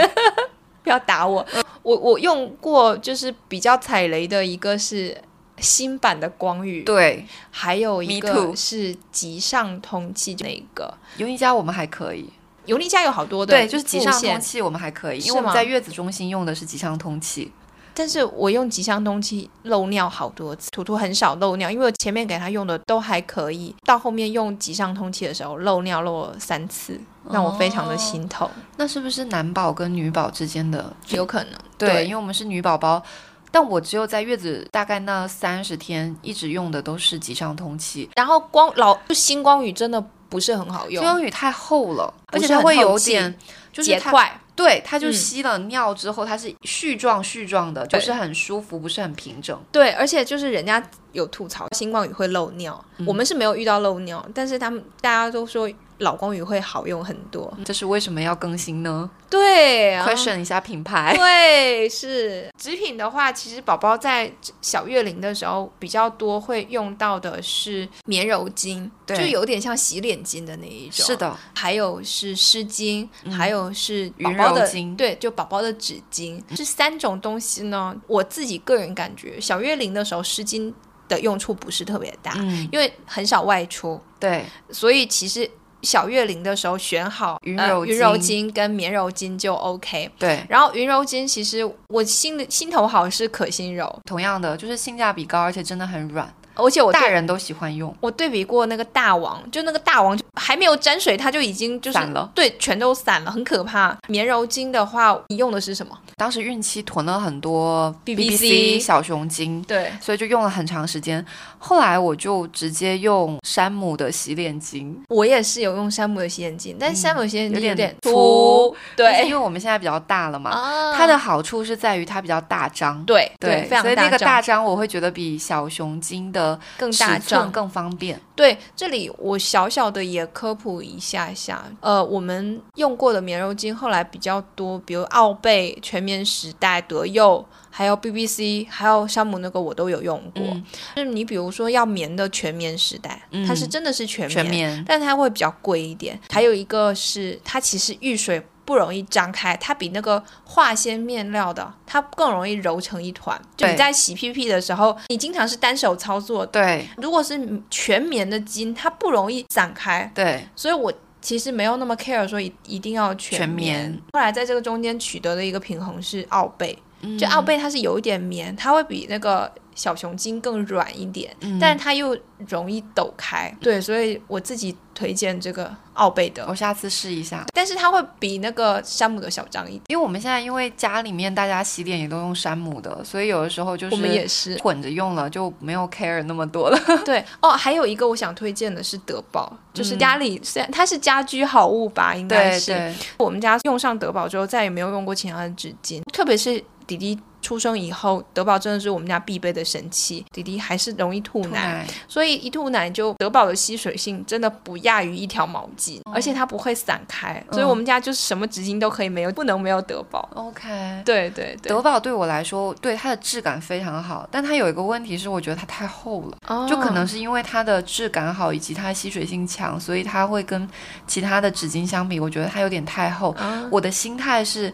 [0.87, 1.45] 不要打我。
[1.83, 5.21] 我我用过，就是比较踩雷的一个是
[5.57, 10.93] 新版的光遇，对，还有一个是极上通气那一个。
[11.17, 12.29] 尤尼家我们还可以，
[12.65, 17.51] 尤尼家有好多的对，就是极上通气我们还可以，因为我们在月子中心用的是极上通气。
[17.97, 28.47] 但是我用极香通气漏尿好多次，图图很少漏尿，因为我前面给他用的都还可以，到后面用极上通气的时候漏尿漏了三次，让我非常的心痛。
[28.77, 30.93] 那是不是男宝跟女宝之间的？
[31.07, 33.01] 有可能对，因为我们是女宝宝，
[33.49, 38.07] 但我只有在月子大概那三十天一直用的都是极上通气。
[38.15, 43.35] 然后光老就星光雨真的不是很好用，星光雨太厚了，而且它会有点
[43.73, 44.39] 就是它结块。
[44.57, 45.13] 对，它就嗯。
[45.13, 47.99] 吸了尿之后，它是絮状絮状的，对。
[47.99, 49.57] 不是很舒服，不是很平整。
[49.71, 57.51] 对，而且就是人家有吐槽星光雨会漏尿，我们是没有遇到漏尿，但是他们大家都说老光雨会好用很多。
[57.65, 59.09] 这是为什么要更新呢？
[59.29, 61.13] 对啊，question 一下品牌。
[61.15, 62.49] 对，是。
[62.57, 64.31] 纸品的话，其实宝宝在
[64.61, 71.05] 小月龄的时候比较多会用到的是棉柔巾，就有点像洗脸巾的那一种。
[71.05, 73.31] 是，的，还有是湿巾，嗯。
[73.31, 74.95] 还有是宝云宝的巾。
[74.95, 80.73] 对，就宝宝的纸巾，这三种东西呢，我自己个人感觉，小月龄的时候湿巾
[81.09, 85.49] 的用处不是特别大，嗯，因为很少外出，对，所以其实
[85.81, 90.09] 小月龄的时候选好呃云柔云柔巾巾跟棉柔巾就 OK。
[90.17, 97.95] 对，然后云柔巾其实我心里心头好是可心柔，同样的就是性价比高，而且真的很软，而且我大人都喜欢用。
[97.99, 103.95] 我对比过那个大王，就那个大王就还没有沾水，它就已经就是散了，对，全都散了，很可怕。
[104.07, 105.97] 棉柔巾的话，你用的是什么？
[106.15, 111.23] 当时孕期囤了很多 BBC 小熊精，对，所以就用了很长时间。
[111.59, 123.03] 后来我就直接用山姆的洗脸巾，我也是有用山姆的洗脸巾，但是山姆的洗脸巾嗯有点点粗，对因，为我们现在比较大了嘛，啊它的好处是在于它比较大张。
[123.05, 126.46] 对对，非常所以那个大张我会觉得比小熊精的
[126.77, 127.51] 更大尺寸张。
[127.51, 128.19] 更方便。
[128.35, 140.43] 对，这里我小小的也科普一下下，呃，我们用过的棉柔巾后来比较多，比如奥贝、全棉时代、德佑，还有 BBC，还有山姆那个我都有用过。
[140.43, 140.63] 嗯
[140.95, 146.19] 就是你比如说要棉的全棉时代，嗯它是真的是全棉，全棉但它会比较贵一点。
[146.29, 153.41] 还有一个是它其实遇水不容易张开，它比那个化纤面料的它更容易揉成一团。
[153.55, 156.85] 就你在洗屁屁的时候，你经常是单手操作的，对。
[156.97, 163.47] 如果是全棉的巾，它不容易散开，对，所以我其实没有那么 care 说一一定要全。
[163.47, 163.97] 棉。
[164.11, 173.53] 后来在这个中间取得的一个平衡是奥贝，嗯就奥贝它是有一点棉，它会比那个小熊巾更软一点，嗯但是它又容易抖开。
[173.61, 177.45] 对，所以我自己推荐这个奥贝的我，下次试一下。
[177.53, 179.81] 但是它会比那个山姆的小张一点。
[179.89, 186.79] 因为我们现在因为家里面大家洗脸也都用山姆的，所以有的时候就是我们也是混着用了，就没有 care 那么多了。
[187.05, 192.91] 对哦，还有一个我想推荐的是德宝，就是嗯家里虽然它是家居好物吧，应该是。
[193.17, 200.25] 我们家用上德宝之后，再也没有用过其他的纸巾，特别是弟弟出生以后，德宝真的是我们家必备的神器。
[200.31, 210.27] 弟弟还是容易吐吐奶，所以一吐奶就德宝的吸水性真的不亚于一条毛巾，而且它不会散开，所以我们家就是什么纸巾都可以没有，不能没有德宝。
[210.33, 210.67] OK。
[211.05, 220.67] 对对对，德宝对我来说，对它的质感非常好，但它有一个问题是，我觉得它太厚了，哦就可能是因为它的质感好以及它吸水性强，所以它会跟
[221.05, 223.31] 其他的纸巾相比，我觉得它有点太厚。
[223.33, 224.73] 啊我的心态是，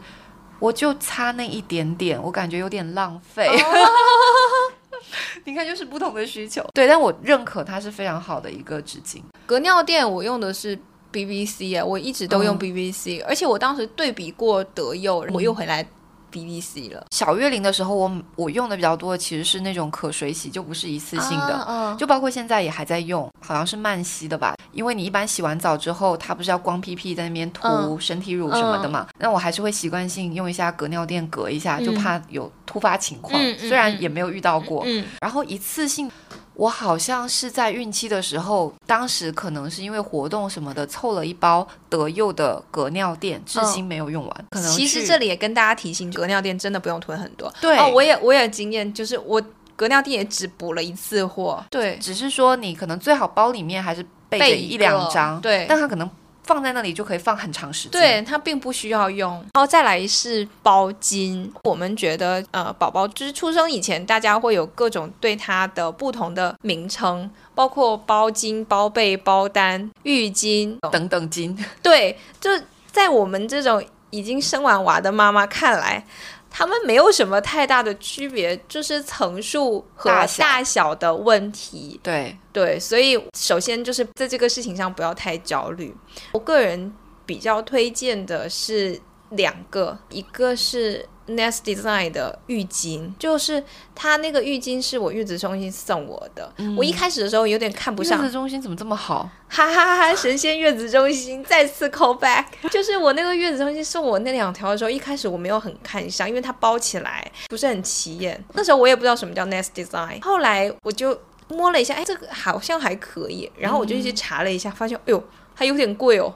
[0.59, 3.47] 我就差那一点点，我感觉有点浪费。
[3.47, 3.53] 哦
[5.45, 6.65] 你看，就是不同的需求。
[6.73, 9.21] 对，但我认可它是非常好的一个纸巾。
[9.45, 10.77] 隔尿垫我用的是
[11.11, 15.85] BBC 啊，我一直都用嗯 BBC，、而且我当时对比过德佑，我又回来
[16.33, 17.05] BBC 了。
[17.11, 21.53] 小月龄的时候我，我用的比较多的其实是那种可水洗，就不是一次性的。
[21.53, 24.55] 啊就包括现在也还在用，好像是慢吸的吧？
[24.71, 29.07] 因为你一般洗完澡之后，它不是要光屁屁在那边涂嗯身体乳什么的嘛？
[29.19, 33.39] 那我还是会习惯性用一下隔尿垫隔一下，就怕有突发情况。
[33.59, 36.09] 虽然也没有遇到过，嗯，然后一次性。
[36.55, 44.45] 我好像是在孕期的时候，当时可能是因为活动什么的，凑了一包德佑的隔尿垫，至今没有用完。
[44.51, 47.51] 可能其实这里也跟大家提醒，隔尿垫真的不用囤很多。
[47.59, 49.41] 对哦，我也我也有经验，就是我
[49.75, 51.63] 隔尿垫也只补了一次货。
[51.69, 56.09] 对，只是说你可能最好包里面还是备着一两张，对但它可能
[56.43, 57.91] 放在那里就可以放很长时间。
[57.91, 59.31] 对，它并不需要用。
[59.53, 72.49] 然后再来是包巾，我们觉得呃，宝宝就是出生以前，大家会有各种对它的不同的名称，包括包巾、包被、包单、浴巾等等巾，对，就
[72.91, 76.05] 在我们这种已经生完娃的妈妈看来，
[76.55, 81.99] 他们没有什么太大的区别，就是层数和大小的问题。
[82.03, 85.91] 对，对，所以首先就是在这个事情上不要太焦虑。
[86.31, 86.93] 我个人
[87.25, 93.63] 比较推荐的是两个，一个是 Nest Design 的浴巾，就是
[93.95, 96.53] 它那个浴巾是我月子中心送我的。
[96.77, 99.29] 我一开始的时候有点看不上月子，中心怎么这么好？
[99.47, 100.15] 哈哈哈哈！
[100.15, 108.43] 神仙月子中心 再次 call back，就是我那个月子中心送我那两条的时候，一开始我没有很看上，因为它包起来不是很起眼。
[108.53, 116.33] 那时候我也不知道什么叫 Nest Design，后来我就摸了一下，哎，这个好像还可以，然后我就去查了一下，发现，哎呦，还有点贵哦。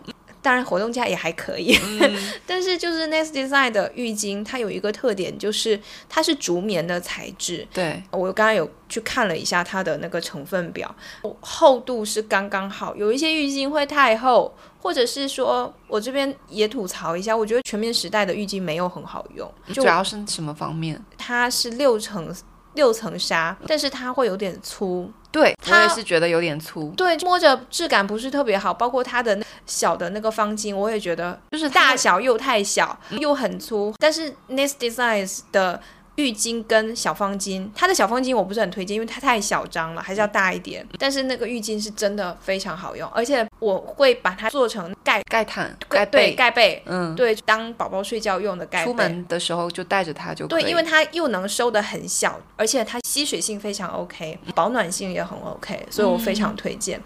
[0.48, 1.78] 当然，活动价也还可以，
[2.48, 10.96] 但是就是 Next Design 的浴巾，它有一个特点，就是它是竹棉的材质，对，我刚刚有去看了一下它的那个成分表，
[11.42, 12.96] 厚度是刚刚好。
[12.96, 21.04] 有一些浴巾会太厚，或者是说我这边也吐槽一下，我觉得全面时代的浴巾没有很好用，就主要是什么方面？
[21.18, 22.34] 它是六层
[22.78, 25.12] 六层纱，但是它会有点粗。
[25.30, 29.38] 对我也是觉得有点粗，对，摸着质感不是特别好，包括它的
[29.68, 33.94] 小的那个方巾，我也觉得就是大小又太小，又很粗。
[34.00, 35.80] 但是 Nest Designs 的
[36.18, 40.86] 浴巾跟小方巾，它的小方巾我不是很推荐，因为它太小张了，还是要大一点。
[40.98, 48.86] 但是那个浴巾是真的非常好用，而且我会把它做成盖盖毯、盖对被，盖被，嗯，对，当宝宝睡觉用的盖被。
[48.86, 50.64] 出门的时候就带着它就可以。
[50.64, 57.00] 对，因为它又能收的很小，而且它吸水性非常 OK，保暖性也很 OK，所以我非常推荐。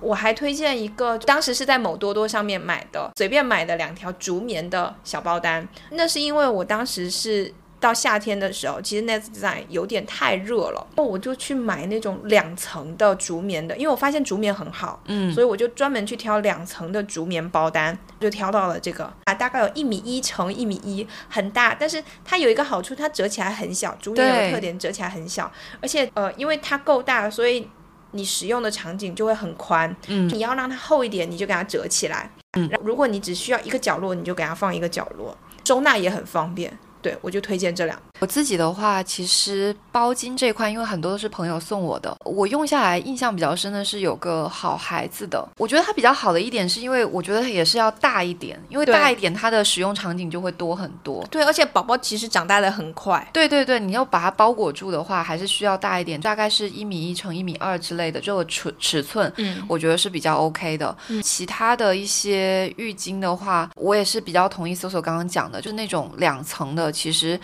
[0.00, 5.66] 我还推荐一个，当时是在某多多上面买的，随便买的两条竹棉的小包单。
[5.92, 7.54] 那是因为我当时是。
[7.80, 27.66] 到夏天的时候，其实 Nest Design 有点太热了，我就去买那种两层的竹棉的，因为我发现竹棉很好，嗯，所以我就专门去挑两层的竹棉包单，就挑到了这个啊，大概有一米一乘一米一，很大，但是它有一个好处，它折起来很小，竹棉有个特点，折起来很小，而且呃，因为它够大，所以
[28.10, 29.94] 你使用的场景就会很宽。
[30.08, 32.30] 嗯你要让它厚一点，你就给它折起来。
[32.58, 36.78] 嗯如果你只需要一个角落，你就给它放一个角落，收纳也很方便。
[37.02, 38.00] 对我就推荐这两。
[38.18, 45.46] 我自己的话，其实包巾这块，因为很多都是朋友送我的，我用下来印象比较深的是有个好孩子的。
[45.56, 51.26] 我觉得它比较好的一点是因为我觉得也是要大一点，因为大一点它的使用场景就会多很多。
[51.30, 53.26] 对，而且宝宝其实长大的很快。
[53.32, 60.94] 对对对，你要把它包裹住的话，还是需要大一点，大概是一米一乘一米二之类的这个尺尺寸，嗯，我觉得是比较 OK 的。
[61.08, 67.38] 嗯其他的一些浴巾的话，我也是比较同意搜搜刚刚讲的，就是那种两层的，其实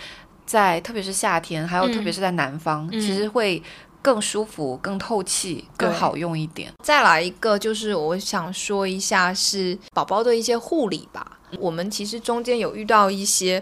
[0.45, 3.61] 在特别是夏天，还有嗯特别是在南方，嗯其实会
[4.01, 6.71] 更舒服、更透气、更好用一点。
[6.83, 11.39] 再来一个，就是我想说一下是宝宝的一些护理吧。
[11.59, 13.61] 我们其实中间有遇到一些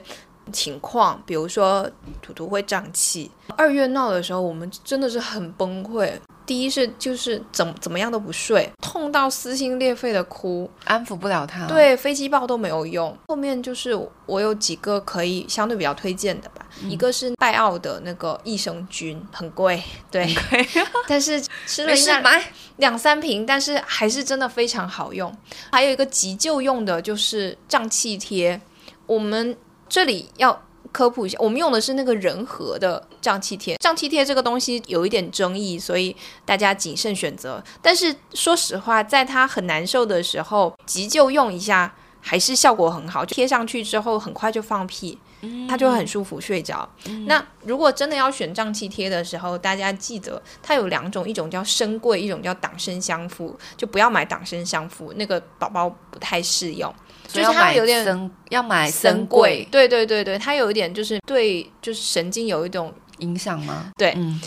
[0.52, 1.90] 情况，比如说
[2.22, 6.12] 图图会胀气，二月闹的时候，我们真的是很崩溃。
[6.46, 13.18] 第一是就是怎怎么样都不睡，痛到撕心裂肺的哭，安抚不了他。，对，飞机抱都没有用。
[13.28, 13.93] 后面就是
[14.26, 19.82] 我有几个可以相对比较推荐的吧，一个是拜奥的那个益生菌，很贵，
[20.12, 20.28] 对，
[21.08, 22.43] 但是吃了没一买。
[22.78, 25.34] 两三瓶，但是还是真的非常好用。
[25.72, 28.60] 还有一个急救用的就是胀气贴，
[29.08, 30.62] 我们这里要。
[30.96, 33.76] 科普一下，我们用的是那个人和的胀气贴。
[33.82, 36.16] 胀气贴这个东西有一点争议，所以
[36.46, 37.62] 大家谨慎选择。
[37.82, 43.26] 但是说实话，在它很难受的时候，急救用一下还是效果很好。
[43.26, 45.20] 贴上去之后，很快就放屁，
[45.68, 46.89] 它就很舒服睡着。
[47.28, 56.89] 那如果真的要选胀气贴的时候，大家记得它有两种，一种叫深贵，一种叫党参香附，就不要买党参香附，那个宝宝不太适用。
[57.36, 62.94] 就是它有点森，要买深森贵对对对对，它有一点就是对，就是神经有一种。
[63.20, 63.92] 影响吗？
[63.98, 64.42] 对嗯，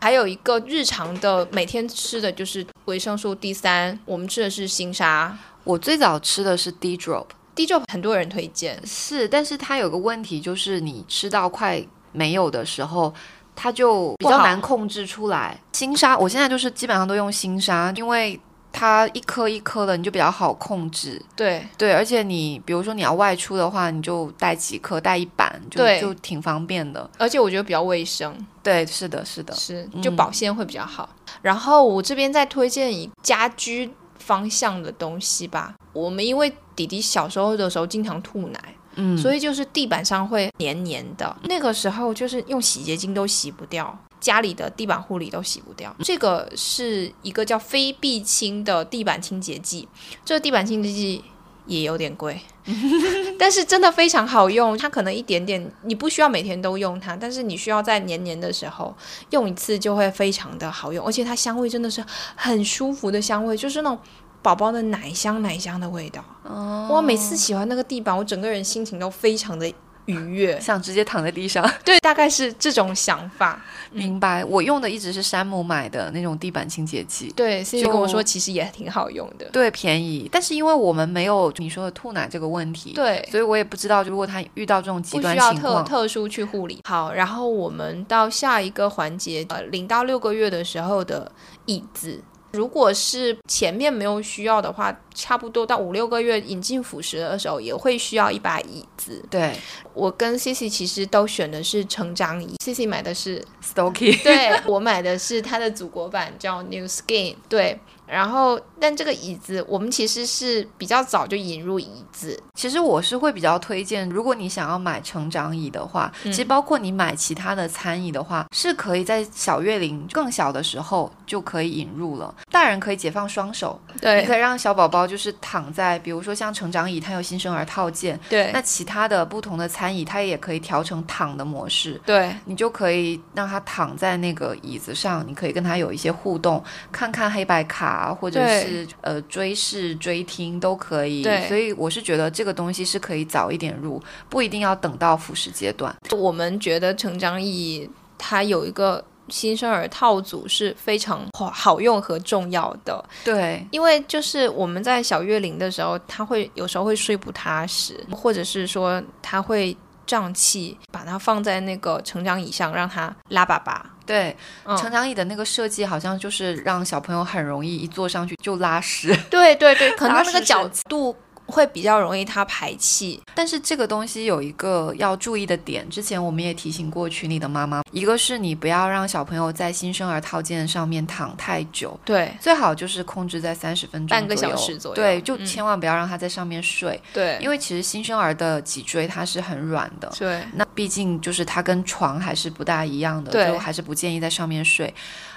[0.00, 7.26] 还有一个日常的每天吃的就是维生素 D 三，我们吃的是星沙我最早吃的是 D drop。
[7.54, 13.12] D drop 很多人推荐，是，但是它有个问题，就是你吃到快没有的时候，
[13.54, 15.60] 它就比较难控制出来。
[15.74, 18.40] 星沙，我现在就是基本上都用星沙，因为
[18.76, 21.22] 它一颗一颗的，你就比较好控制。
[21.36, 27.08] 对对，而且你比如说你要外出的话，你就带几颗，带一板，就对就挺方便的。
[27.16, 28.34] 而且我觉得比较卫生。
[28.64, 29.54] 对，是的，是的。
[29.54, 31.08] 是，嗯就保鲜会比较好。
[31.40, 35.74] 然后我这边再推荐一家居方向的东西吧。
[35.92, 41.36] 我们因为弟弟小时候的时候经常吐奶，嗯，所以就是地板上会黏黏的。
[41.44, 45.94] 那个时候就是用洗洁精都洗不掉，家里的地板护理都洗不掉。
[46.02, 49.86] 这个是一个叫非必清的地板清洁剂，
[50.24, 51.22] 这个地板清洁剂
[51.66, 52.40] 也有点贵，
[53.38, 54.78] 但是真的非常好用。
[54.78, 58.96] 它可能一点点，你不需要每天都用它，但是你需要在黏黏的时候
[59.28, 62.02] 用一次就会非常的好用，而且它香味真的是
[62.34, 63.98] 很舒服的香味，就是那种。
[64.44, 69.72] 宝宝的奶香奶香的味道，哦我每次洗完那个地板，我整个人心情都非常的
[70.06, 70.58] 愉悦。
[70.60, 71.68] 想直接躺在地上。
[71.84, 73.62] 对，大概是这种想法。
[73.90, 74.44] 明白。
[74.44, 77.32] 我用的一直是山姆买的那种地板清洁剂。
[77.36, 79.46] 对，所以就跟我说其实也挺好用的。
[79.52, 86.80] 对，便宜，但是因为我们没有你说的吐奶这个问题，对，所以我也不知道，如果他遇到这种极端不需要特情况，特殊去护理。
[86.84, 91.30] 好，然后我们到下一个环节，呃，零到六个月的时候的
[91.66, 92.20] 椅子。
[92.54, 99.22] 如果是前面没有需要的话，差不多到五六个月引进辅食的时候，也会需要一把椅子。
[99.28, 99.52] 对
[99.92, 107.34] 我跟 C C 其实都选的是成长椅，C C 买的是 Stoky，对我买的是它的祖国版，叫 New Skin。
[107.48, 116.32] 对，然后但这个椅子我们其实是比较早就引入椅子，其实我是会比较推荐，如果你想要买成长椅的话，嗯。
[116.32, 122.34] 其实包括你买其他的餐椅的话，是可以在小月龄更小的时候就可以引入了。
[122.50, 124.20] 大人可以解放双手，对。
[124.20, 128.50] 你可以让小宝宝就是躺在，比如说像成长椅，它有新生儿套件，对。
[128.52, 132.00] 那其他的不同的餐椅，它也可以调成躺的模式。
[132.04, 132.34] 对。
[132.44, 141.22] 你就可以让他躺在那个椅子上，你可以跟他有一些互动，看看黑白卡啊，或者是呃追视、追听都可以。
[141.22, 145.94] 对所以我是觉得这个东西是可以早一点入，不一定要等到辅食阶段。
[146.16, 147.88] 我们觉得成长椅
[148.18, 159.74] 它有一个新生儿套组是非常好好用和重要的，对，因为就是我们在小月龄的时候，他会有时候会睡不踏实，或者是说他会
[160.06, 163.80] 胀气，把它放在那个成长椅上让他拉粑粑。
[164.06, 169.16] 对，嗯成长椅的那个设计好像就是让小朋友很容易一坐上去就拉屎。
[169.30, 171.16] 对对对，可能那个角度
[171.46, 173.20] 会比较容易它排气。
[173.34, 190.12] 但是这个东西有一个要注意的点，之前我们也提醒过群里的妈妈，一个是你不要让小朋友在新生儿套件上面躺太久，对最好就是控制在三十分钟半个小时左右对，就嗯千万不要让他在上面睡，对因为其实新生儿的脊椎它是很软的。
[190.18, 194.92] 对那毕竟就是它跟床还是不大一样的，对就还是不建议在上面睡。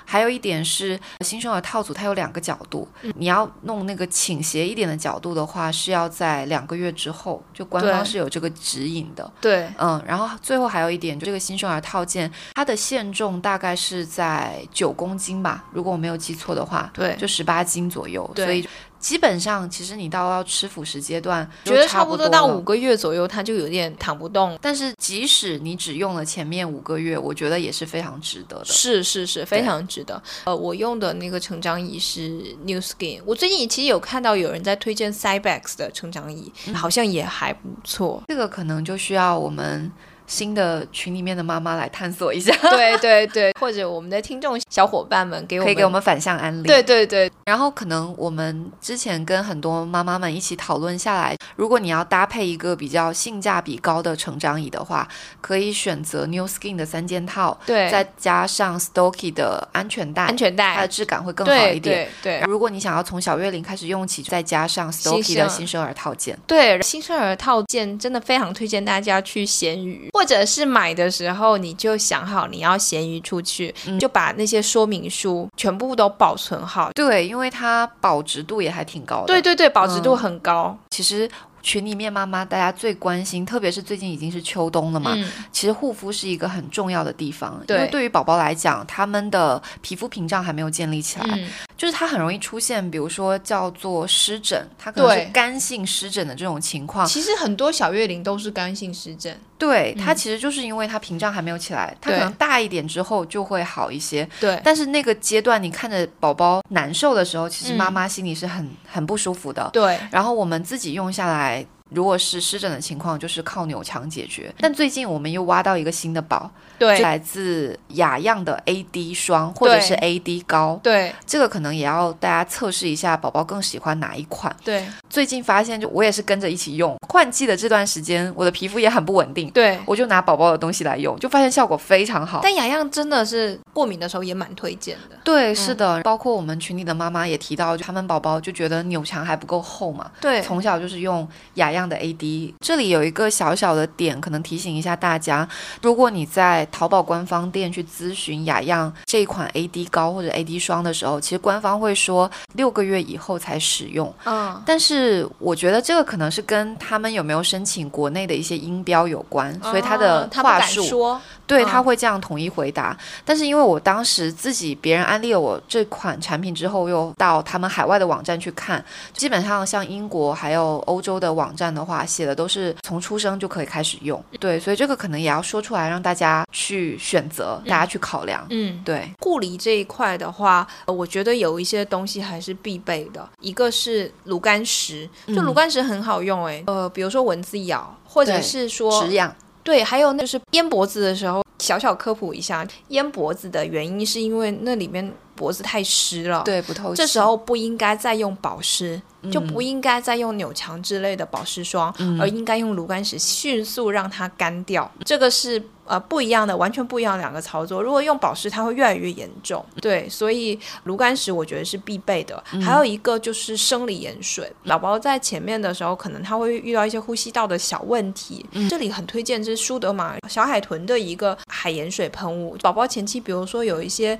[0.09, 9.29] 还有一点是，新生儿套组它有两个角度，嗯你要弄那个倾斜一点的角度的话，是要在两个月之后，就官方是有这个指引的。
[9.41, 18.29] 对嗯，然后最后还有一点，就这个新生儿套件，它的限重大概是在九公斤吧，如果我没有记错的话，对，就十八斤左右。
[18.33, 18.65] 对所以
[18.99, 24.57] 基本上，其实你到要吃辅食阶段，觉得差不多到五个月左右，它就有点躺不动。
[24.61, 28.65] 但是即使你只用了前面五个月，我觉得也是非常值得的。
[28.65, 30.21] 是是是，非常值得。
[30.45, 32.29] 呃，我用的那个成长椅是
[32.65, 38.23] New Skin，我最近其实有看到有人在推荐 Cybex 的成长椅，好像也还不错。
[38.27, 39.91] 这个可能就需要我们
[40.27, 46.67] 新的群里面的妈妈来探索一下， 对对对，或者我们的听众小伙伴们给我们可以给我们反向安利。
[46.67, 47.31] 对对对。
[47.45, 55.07] 然后可能我们之前跟很多妈妈们一起讨论下来，如果你要搭配一个比较性价比高的成长椅的话，
[55.39, 60.75] 可以选择 New Skin 的三件套，对，再加上 Stokey 的安全带，安全带。
[60.75, 62.09] 它的质感会更好一点。
[62.21, 76.89] 对对如果你想要从小月龄开始用起，再加上 Stokey 的新生儿套件，对，新生儿套件真的非常推荐大家去闲鱼，或者是买的时候你就想好你要闲鱼出去，嗯就把那些说明书全部都保存好。
[76.95, 79.27] 对，因为它保值度也还挺高的。
[79.27, 80.75] 对对对，保值度嗯很高。
[80.89, 81.29] 其实
[81.61, 91.47] 群里面妈妈大家最关心，特别是最近已经是秋冬了嘛，嗯，其实护肤是一个很重要的地方，对因为对于宝宝来讲，他们的皮肤屏障还没有建立起来，嗯
[91.77, 97.05] 就是它很容易出现，比如说叫做湿疹，它可能是干性湿疹的这种情况。
[97.05, 99.39] 其实很多小月龄都是干性湿疹。
[99.59, 104.27] 对，它其实就是因为它屏障还没有起来，它可能大一点之后就会好一些。
[104.39, 109.69] 对但是那个阶段，你看着宝宝难受的时候，其实嗯妈妈心里是很、很不舒服的。
[109.71, 114.53] 对然后我们自己用下来，如果是湿疹的情况，就是靠扭墙解决。
[114.59, 124.55] 但最近我们又挖到一个新的宝，对来自雅漾的 AD 霜或者是 AD 膏，对这个可能也要大家测试一下，宝宝更喜欢哪一款。
[124.63, 129.49] 对最近发现，就我也是跟着一起用，换季的这段时间，我的皮肤也很不稳定。
[129.51, 129.79] 对。
[129.85, 132.41] 我就拿宝宝的东西来用，就发现效果非常好。
[132.43, 135.15] 但雅漾真的是过敏的时候也蛮推荐的。
[135.23, 142.55] 对，是的，包括我们群里的妈妈也提到，就他们宝宝就觉得扭墙还不够厚嘛，对从小就是用雅漾的 AD。
[142.59, 145.47] 这里有一个小小的点，可能提醒一下大家：
[145.83, 154.11] 如果你在淘宝官方店去咨询雅漾这一款 AD 膏或者 AD 霜的时候，其实官方会说六个月以后才使用。
[154.25, 162.95] 嗯，但是我觉得这个可能是跟他们有没有申请国内的一些音标有关，所以他的话术说，对，嗯他会这样统一回答。
[163.25, 168.83] 但是因为我当时自己别人安利了我这款产品之后，又到他们海外的网站去看，
[169.13, 174.23] 基本上像英国还有欧洲的网站的话，写的都是从出生就可以开始用。
[174.39, 178.45] 对，所以这个可能也要说出来，让大家去选择，大家去考量。
[178.49, 178.83] 嗯。
[178.83, 183.27] 对，护理这一块的话，呃我觉得有一些东西还是必备的。
[183.39, 189.33] 一个是炉甘石，就嗯炉甘石很好用诶、呃，比如说蚊子咬，或者是说止痒。
[189.67, 196.41] 对，还有那就是淹脖子的时候，小小科普一下，淹脖子的原因是因为那里面脖子太湿了。。
[196.43, 196.97] 对，不透气。
[196.97, 204.91] 这时候不应该再用保湿，就嗯不应该再用纽强之类的保湿霜，嗯而应该用炉甘石迅速让它干掉。
[205.05, 207.81] 这个是呃不一样的，完全不一样的两个操作。
[207.81, 209.63] 如果用保湿，它会越来越严重。
[209.81, 212.43] 对，所以炉甘石我觉得是必备的。
[212.51, 218.45] 嗯还有一个就是生理盐水，宝宝在前面的时候，可能他会遇到一些呼吸道的小问题。
[218.51, 222.57] 嗯这里很推荐，这是舒德玛小海豚的一个海盐水喷雾。
[222.61, 224.17] 宝宝前期，比如说有一些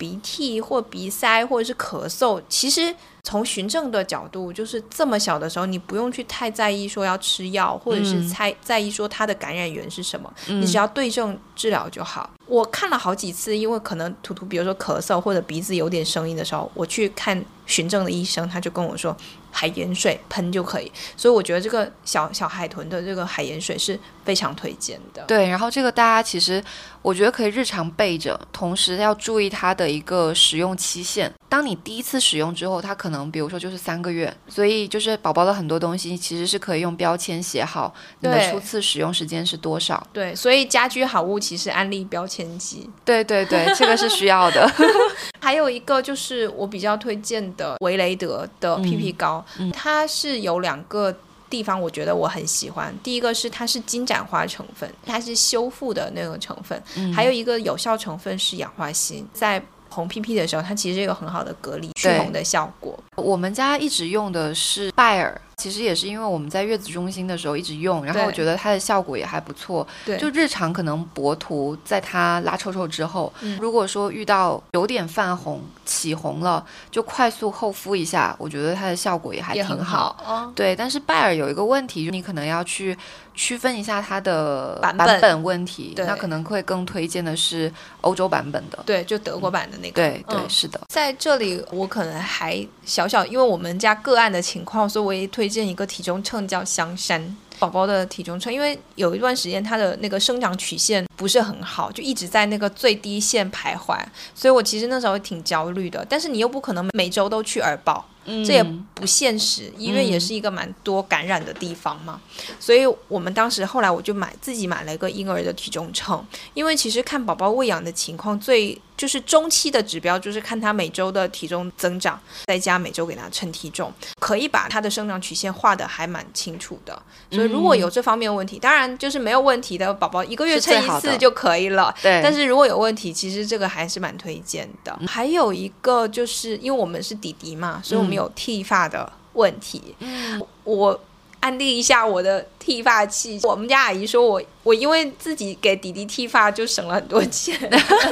[0.00, 12.30] 鼻涕或鼻塞或者是咳嗽，其实从循证的角度，就是这么小的时候，你不用去太在意说要吃药，或者是猜在在意说它的感染源是什么，嗯你只要对症治疗就好。
[12.46, 19.14] 我看了好几次，因为可能图图，比如说咳嗽或者鼻子有点声音的时候，我去看循证的医生，他就跟我说
[19.50, 20.90] 海盐水喷就可以。
[21.16, 25.22] 所以我觉得这个小小海豚的这个海盐水是非常推荐的。
[25.26, 26.62] 对，然后这个大家其实
[27.02, 31.32] 我觉得可以日常备着，同时要注意它的一个使用期限。
[31.48, 40.06] 当你第一次使用之后，它可能比如说就是三个月，所以就是宝宝的很多东西其实是可以用标签写好你的初次使用时间是多少。
[40.12, 42.88] 对，所以家居好物其实安利标签机。
[43.04, 44.70] 对对对，这个是需要的。
[45.40, 51.14] 还有一个就是我比较推荐的维雷德的嗯 PP 膏，嗯它是有两个
[51.48, 52.94] 地方，我觉得我很喜欢。
[53.02, 56.80] 第一个是它是金盏花成分，它是修复的那个成分，
[57.14, 62.96] 还有一个有效成分是氧化锌，在红屁屁的时候，它其实有很好的隔离、去红的效果。
[63.16, 65.40] 我们家一直用的是拜耳。
[65.60, 69.86] 其实也是因为我们在月子中心的时候一直用，然后我觉得它的效果也还不错。
[70.06, 73.30] 对，就日常可能薄涂，在它拉臭臭之后，
[73.60, 80.50] 如果说遇到有点泛红、起红了，就快速厚敷一下，我觉得它的效果也还挺好。
[80.54, 82.96] 对，但是拜耳有一个问题，就你可能要去
[83.34, 85.92] 区分一下它的版本问题。
[85.98, 88.78] 那可能会更推荐的是欧洲版本的。
[88.86, 89.92] 对，就德国版的那个。
[89.92, 90.80] 对对，是的。
[90.88, 95.49] 在这里，我可能还小小，因为我们家个案的情况，所以我也推。
[95.50, 103.98] 荐一个体重秤叫香山宝宝的体重秤，因为有一段时间他的那个生长曲线不是很好，就一直在那个最低线徘徊，
[104.34, 106.06] 所以我其实那时候挺焦虑的。
[106.08, 107.76] 但是你又不可能每周都去耳
[108.24, 108.62] 报，这也
[108.94, 112.20] 不现实，医院也是一个蛮多感染的地方嘛。
[112.58, 118.80] 所以我们当时后来我就买自己买了一个婴儿的体重秤，因为其实看宝宝喂养的情况最。
[119.00, 127.02] 就是中期的指标，就是看他每周的体重增长，在家每周给他称体重，可以把他的生长曲线画的还蛮清楚的。
[127.30, 131.94] 所以如果有这方面问题，当然就是没有问题的宝宝一个月称一次就可以了。
[132.02, 132.20] 对。
[132.22, 134.94] 但是如果有问题，其实这个还是蛮推荐的。
[135.06, 139.94] 还有一个就是因为我们是弟弟嘛，所以我们有剃发的问题。
[139.98, 140.40] 嗯。
[140.64, 141.00] 我。
[141.40, 147.58] 安利一下我的剃发器，我们家阿姨说我我因为自己给弟弟剃发就省了很多钱，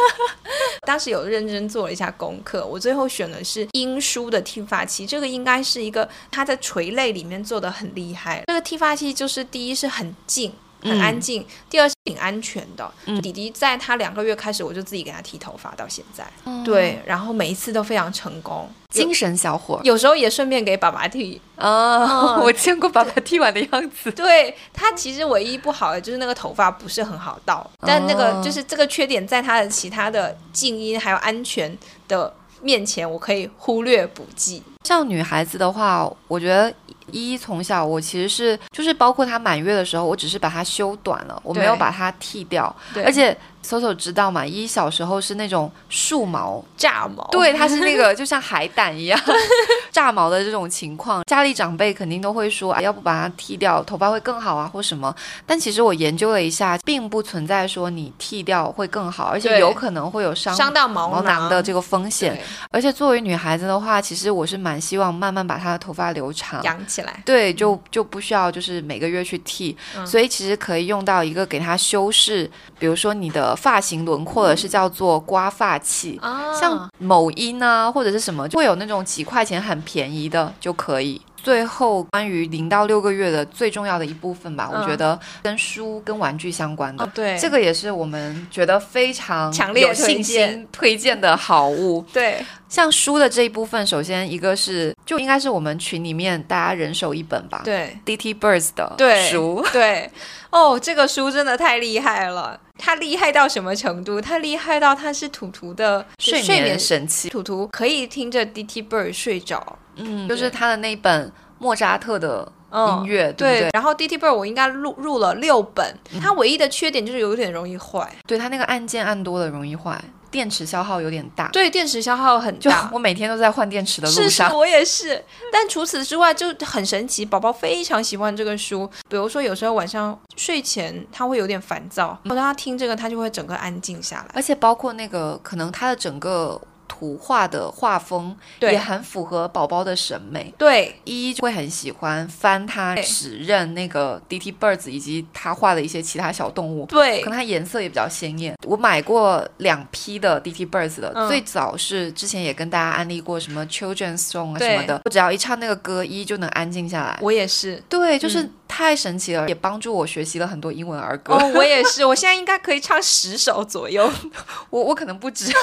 [0.86, 8.42] 当时有认真做了一下功课，我最后选的是英舒的剃发器，这个应该是一个它在垂类里面做的很厉害。
[8.46, 10.50] 这个剃发器就是第一是很静。
[10.82, 11.44] 很安静。
[11.68, 12.90] 第二是挺安全的。
[13.22, 16.24] 弟弟在他两个月开始，我就自己给他剃头发，到现在。
[16.64, 18.68] 对，然后每一次都非常成功。
[18.88, 21.40] 精神小伙，有时候也顺便给爸爸剃。
[21.56, 24.10] 啊， 我见过爸爸剃完的样子。
[24.12, 31.76] 对他其实唯一不好的就是那个头发不是很好倒，但那个就是这个缺点，在他的其他的静音还有安全
[32.08, 34.62] 的面前，我可以忽略不计。
[34.84, 36.72] 像女孩子的话，我觉得。
[37.12, 43.36] 依依从小，我其实是就是包括他满月的时候，我只是把它修短了，我没有把它剃掉，而且。
[43.68, 44.46] 搜搜知道嘛？
[44.46, 49.20] 依依小时候是那种竖毛、炸毛，对，它是那个 就像海胆一样
[49.92, 51.22] 炸毛的这种情况。
[51.24, 55.14] 家里长辈肯定都会说，啊要不把它剃掉，头发会更好啊，或什么。
[55.44, 62.40] 但其实我研究了一下，并不存在说你剃掉会更好，而且有可能会有伤伤到毛囊的这个风险。
[62.70, 67.22] 而且作为女孩子的话，其实我是蛮希望慢慢把她的头发留长、养起来。
[67.26, 73.57] 对，就就不需要就是每个月去剃，所以其实可以用到一个给它修饰，比如说你的。
[73.58, 76.18] 发型轮廓的是叫做刮发器，
[76.58, 81.20] 像某音啊或者是什么，就会有那种几块钱很便宜的就可以。
[81.40, 92.04] 最后关于零到六个月的最重要的一部分吧，我觉得跟书跟玩具相关的，对，这个也是我们觉得非常强烈信心推荐的好物。
[92.12, 98.94] 对，像书的这一部分，首先一个是就应该是我们群里面大家人手一本吧，对，D T Birds 的
[99.30, 100.10] 书， 对，
[100.50, 102.60] 哦，这个书真的太厉害了。
[102.80, 104.20] 它厉害到什么程度？
[104.20, 109.78] 它厉害到它是图图的睡眠神器，图图可以听着 D T Bird 睡着。
[109.98, 113.70] 嗯，就是他的那本莫扎特的音乐，对对？
[113.72, 118.10] 然后 D T Bird 我应该录入了六本，它唯一的缺点就是有点容易坏。
[118.26, 120.02] 对，它那个按键按多了容易坏。
[120.30, 122.86] 电池消耗有点大，对，电池消耗很大。
[122.92, 125.24] 我每天都在换电池的路上，我也是。
[125.50, 128.86] 但除此之外就很神奇，宝宝非常喜欢这个书。
[129.08, 134.26] 比如说，有时候晚上睡前他会有点烦躁，我让他听这个，他就会整个安静下来。
[134.34, 136.60] 而且包括那个，可能他的整个。
[136.88, 148.56] 图画的画风也很符合宝宝的审美，对，依依会很喜欢翻他指认那个 D T Birds 以及他画的一些其他小动物，对，可能它颜色也比较鲜艳。
[148.66, 157.18] 我买过两批的 D T Birds 的，最早是之前也跟大家安利过什么 Children's Song 啊什么的，我只要一唱那个歌，依依就能安静下来。
[157.20, 161.34] 我也是，对，就是太神奇了，也帮助我学习了很多英文儿歌。
[161.34, 164.10] 哦，我也是，我现在应该可以唱十首左右，
[164.70, 165.52] 我我可能不止。